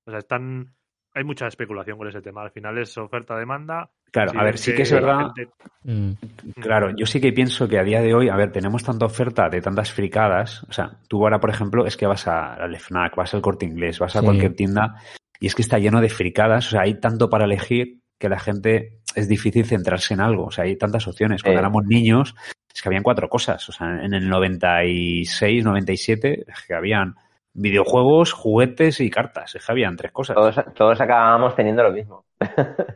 [0.07, 0.75] O sea, están...
[1.15, 2.43] Hay mucha especulación con ese tema.
[2.43, 3.91] Al final es oferta-demanda.
[4.11, 5.31] Claro, Si a ver, sí que es verdad...
[5.37, 5.53] gente-
[5.85, 6.13] Mm.
[6.61, 9.49] Claro, yo sí que pienso que a día de hoy, a ver, tenemos tanta oferta
[9.49, 10.63] de tantas fricadas.
[10.69, 13.67] O sea, tú ahora, por ejemplo, es que vas a- al FNAC, vas al corte
[13.67, 14.25] inglés, vas a Sí.
[14.25, 14.95] cualquier tienda
[15.41, 16.69] y es que está lleno de fricadas.
[16.69, 20.47] O sea, hay tanto para elegir que la gente es difícil centrarse en algo.
[20.47, 21.43] O sea, hay tantas opciones.
[21.43, 21.63] Cuando Eh.
[21.63, 22.35] éramos niños,
[22.75, 23.69] es que habían cuatro cosas.
[23.69, 27.15] O sea, en el 96, 97, es que habían
[27.55, 29.55] videojuegos, juguetes y cartas.
[29.55, 30.35] Es que habían tres cosas.
[30.37, 32.25] todos, todos acabábamos teniendo lo mismo.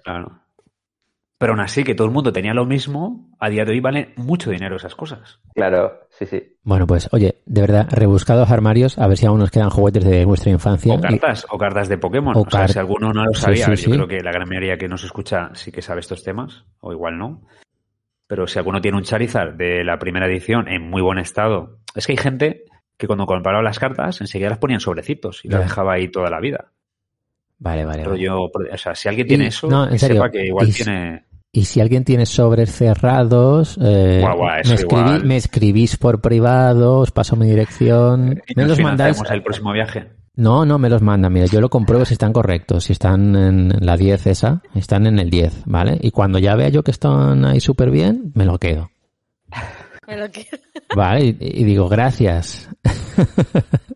[0.02, 0.40] Claro.
[1.38, 4.14] Pero aún así, que todo el mundo tenía lo mismo, a día de hoy vale
[4.16, 5.38] mucho dinero esas cosas.
[5.54, 6.56] Claro, sí, sí.
[6.62, 10.24] Bueno, pues oye, de verdad, rebuscados armarios, a ver si aún nos quedan juguetes de
[10.24, 10.94] vuestra infancia.
[10.94, 12.34] O Y- cartas, o cartas de Pokémon.
[12.36, 13.90] O O, sea, si alguno no lo Sí, sabía, sí, yo sí.
[13.90, 17.18] creo que la gran mayoría que nos escucha sí que sabe estos temas, o igual
[17.18, 17.42] no.
[18.26, 22.06] Pero si alguno tiene un Charizard de la primera edición en muy buen estado, es
[22.06, 22.64] que hay gente
[22.96, 26.30] que cuando compraba las cartas enseguida las ponía en sobrecitos y las dejaba ahí toda
[26.30, 26.72] la vida.
[27.58, 27.98] Vale, vale.
[28.00, 28.22] Pero vale.
[28.22, 30.68] yo, o sea, si alguien tiene Y- eso, no, en que serio, sepa que igual
[30.68, 31.24] y- tiene...
[31.56, 36.20] Y si alguien tiene sobres cerrados, eh, Guau, guau, eso me, escribí- me escribís por
[36.20, 38.42] privado, os paso mi dirección.
[38.46, 39.18] y Me nos los mandáis.
[39.30, 40.06] el próximo viaje.
[40.34, 41.32] No, no me los mandan.
[41.32, 42.84] Mira, yo lo compruebo si están correctos.
[42.84, 45.96] Si están en la 10 esa, están en el 10, ¿vale?
[46.02, 48.90] Y cuando ya vea yo que están ahí súper bien, me lo quedo.
[50.06, 50.58] Me lo quiero.
[50.94, 52.68] Vale, y, y digo, gracias.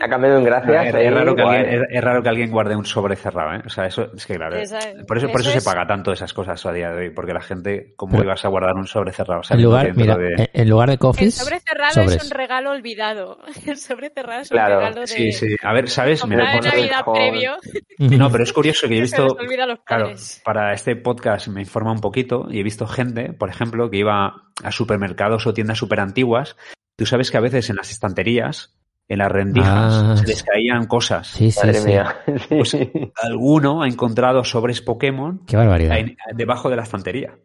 [0.00, 0.94] A cambio de un gracias.
[0.94, 3.62] es, raro que alguien, es, es raro que alguien guarde un sobre cerrado, ¿eh?
[3.66, 4.56] O sea, eso es que claro.
[4.56, 7.10] Esa- por eso, por eso, eso se paga tanto esas cosas a día de hoy,
[7.10, 9.40] porque la gente, ¿cómo Pero- ibas a guardar un sobre cerrado?
[9.50, 12.16] En lugar, mira, de- en- en lugar de El coffees, sobre cerrado sobres.
[12.16, 13.38] es un regalo olvidado.
[13.66, 14.76] El sobre cerrado es un Claro.
[14.78, 15.56] regalo de Sí, sí.
[15.62, 16.22] A ver, ¿sabes?
[16.22, 17.56] en poner- Navidad previo.
[17.98, 19.36] no, pero es curioso que yo he visto,
[19.84, 20.12] claro,
[20.44, 24.44] para este podcast me informa un poquito y he visto gente, por ejemplo, que iba
[24.62, 26.56] a supermercados o tiendas súper antiguas
[26.96, 28.76] tú sabes que a veces en las estanterías,
[29.08, 31.26] en las rendijas, Ah, se les caían cosas.
[31.28, 31.86] Sí, sí, Madre sí.
[31.88, 32.16] mía.
[32.48, 32.76] Pues
[33.22, 35.92] alguno ha encontrado sobres Pokémon Qué barbaridad.
[35.92, 37.38] ahí, debajo de la estantería,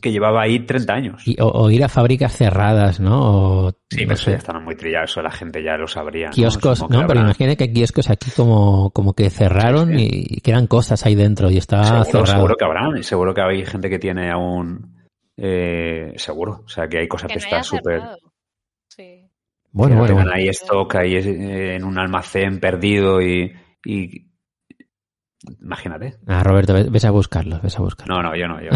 [0.00, 1.22] que llevaba ahí 30 años.
[1.28, 3.20] Y- o, o ir a fábricas cerradas, ¿no?
[3.66, 6.30] O, Sí, no pero eso ya están muy trillados, eso la gente ya lo sabría.
[6.30, 7.06] kioscos, que ¿no?
[7.06, 11.14] Pero imagínate que hay kioscos aquí como, como que cerraron Sí, y quedan cosas ahí
[11.14, 12.26] dentro y está seguro, cerrado.
[12.26, 14.94] seguro que habrán, y seguro que hay gente que tiene aún...
[15.36, 18.02] eh, seguro, o sea que hay cosas Que que, no están súper...
[19.78, 20.36] Bueno, que bueno, tengan bueno.
[20.38, 23.52] ahí stock ahí en un almacén perdido y...
[23.84, 24.28] y-
[25.62, 26.16] Imagínate.
[26.26, 28.14] Ah, Roberto, ves, a buscarlos, ves a buscarlos.
[28.16, 28.60] No, no, yo no.
[28.60, 28.70] Yo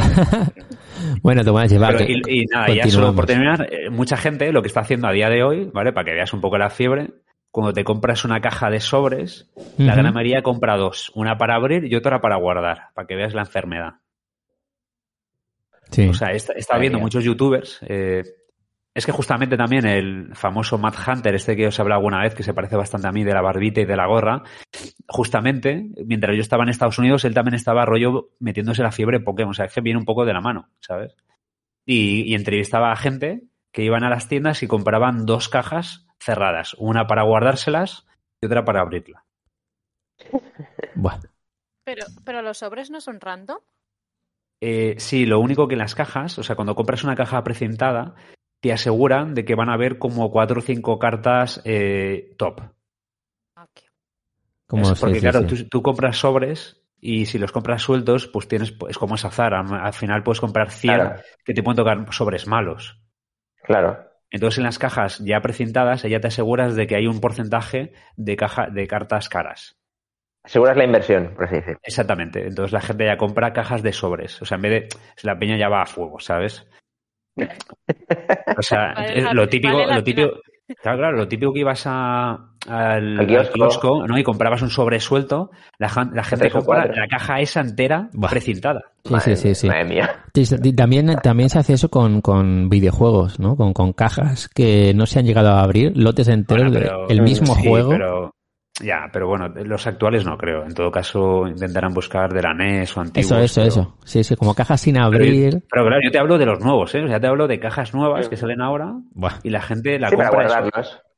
[1.23, 1.95] Bueno, te voy a llevar.
[1.97, 4.81] Pero, que- y, y nada, ya solo por terminar, eh, mucha gente lo que está
[4.81, 5.93] haciendo a día de hoy, ¿vale?
[5.93, 7.11] Para que veas un poco la fiebre,
[7.51, 9.97] cuando te compras una caja de sobres, la.
[9.97, 13.43] Gran María compra dos, una para abrir y otra para guardar, para que veas la
[13.43, 13.95] enfermedad.
[15.91, 16.09] Sí.
[16.09, 17.81] O sea, está, está viendo muchos youtubers.
[17.89, 18.23] eh,
[18.95, 22.34] es que justamente también el famoso Matt Hunter, este que os he hablado alguna vez,
[22.34, 24.43] que se parece bastante a mí de la barbita y de la gorra,
[25.09, 29.53] justamente, mientras yo estaba en Estados Unidos, él también estaba rollo metiéndose la fiebre Pokémon.
[29.53, 31.16] O sea, es que viene un poco de la mano, ¿sabes?
[31.86, 36.74] Y, y entrevistaba a gente que iban a las tiendas y compraban dos cajas cerradas,
[36.78, 38.07] una para guardárselas
[38.40, 39.24] y otra para abrirla.
[40.95, 41.18] Buah.
[41.84, 43.59] Pero, pero los sobres no son random.
[44.61, 48.14] Eh, sí, lo único que en las cajas, o sea, cuando compras una caja precintada,
[48.63, 52.61] te aseguran de que van a haber como cuatro o cinco cartas eh, top.
[53.57, 53.67] Ah.
[54.69, 55.65] Como, Es porque sí, claro, sí.
[55.65, 59.53] Tú, tú compras sobres y si los compras sueltos, pues tienes, es como es azar.
[59.53, 63.03] Al, al final puedes comprar 100 Claro, que te pueden tocar sobres malos.
[63.65, 64.09] claro.
[64.35, 68.37] Entonces en las cajas ya precintadas, ya te aseguras de que hay un porcentaje de
[68.37, 69.77] caja de cartas caras.
[70.43, 71.81] Aseguras la inversión, por así decirlo.
[71.83, 72.47] Exactamente.
[72.47, 74.41] Entonces la gente ya compra cajas de sobres.
[74.41, 74.89] O sea, en vez de
[75.23, 76.67] la peña ya va a fuego, ¿sabes?
[78.59, 80.28] O sea, Vale eh, lo típico, vale lo típico,
[80.83, 83.53] claro, claro, lo típico que ibas a, al, Al al kiosco.
[83.55, 84.18] kiosco, ¿no?
[84.18, 88.30] Y comprabas un sobre suelto, la, la gente compra la caja esa entera Buah.
[88.30, 88.83] precintada.
[89.05, 89.66] Sí, Madre sí, sí, sí.
[89.68, 90.24] Madre mía.
[90.76, 93.57] También, también se hace eso con, con videojuegos, ¿no?
[93.57, 97.22] Con, con cajas que no se han llegado a abrir, lotes enteros Bueno, del pero-
[97.24, 97.91] mismo sí, juego.
[97.91, 98.35] Pero,
[98.81, 100.64] ya, pero bueno, los actuales no creo.
[100.64, 103.31] En todo caso, intentarán buscar de la NES o antiguos.
[103.33, 103.97] Eso, eso, pero- eso.
[104.05, 105.62] Sí, sí, como cajas sin abrir.
[105.70, 107.05] pero claro, yo te hablo de los nuevos, ¿eh?
[107.05, 110.09] O sea, te hablo de cajas nuevas que salen ahora Buah, y la gente la
[110.09, 110.31] Sí, compra.
[110.31, 110.70] pues claro,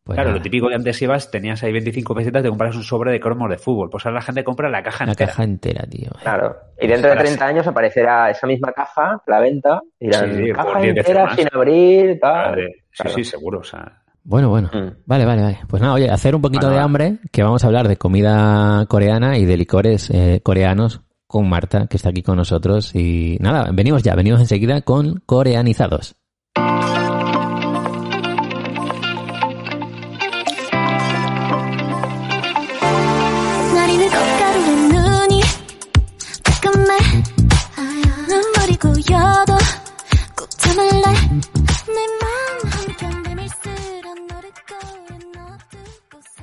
[0.07, 3.21] nada, lo típico que antes ibas, tenías ahí 25 pesetas, te compras un sobre de
[3.21, 3.89] cromos de fútbol.
[3.89, 5.31] Pues ahora la gente compra la caja la entera.
[5.31, 6.11] caja entera, tío.
[6.21, 6.57] Claro.
[6.79, 10.53] Y dentro de Ahora 30 años aparecerá esa misma caja, la venta, y dirán, Sí,
[10.53, 12.51] caja 10 veces entera sin abrir, tal.
[12.51, 13.17] Vale, Sí, Claro.
[13.17, 13.59] sí, seguro.
[13.61, 14.71] O sea, Bueno, bueno.
[14.73, 15.03] Mm.
[15.07, 15.59] Vale, vale, vale.
[15.69, 19.39] Pues nada, oye, hacer un poquito de hambre, que vamos a hablar de comida coreana
[19.39, 22.95] y de licores eh, coreanos con Marta, que está aquí con nosotros.
[22.95, 26.17] Y nada, venimos ya, venimos enseguida con coreanizados.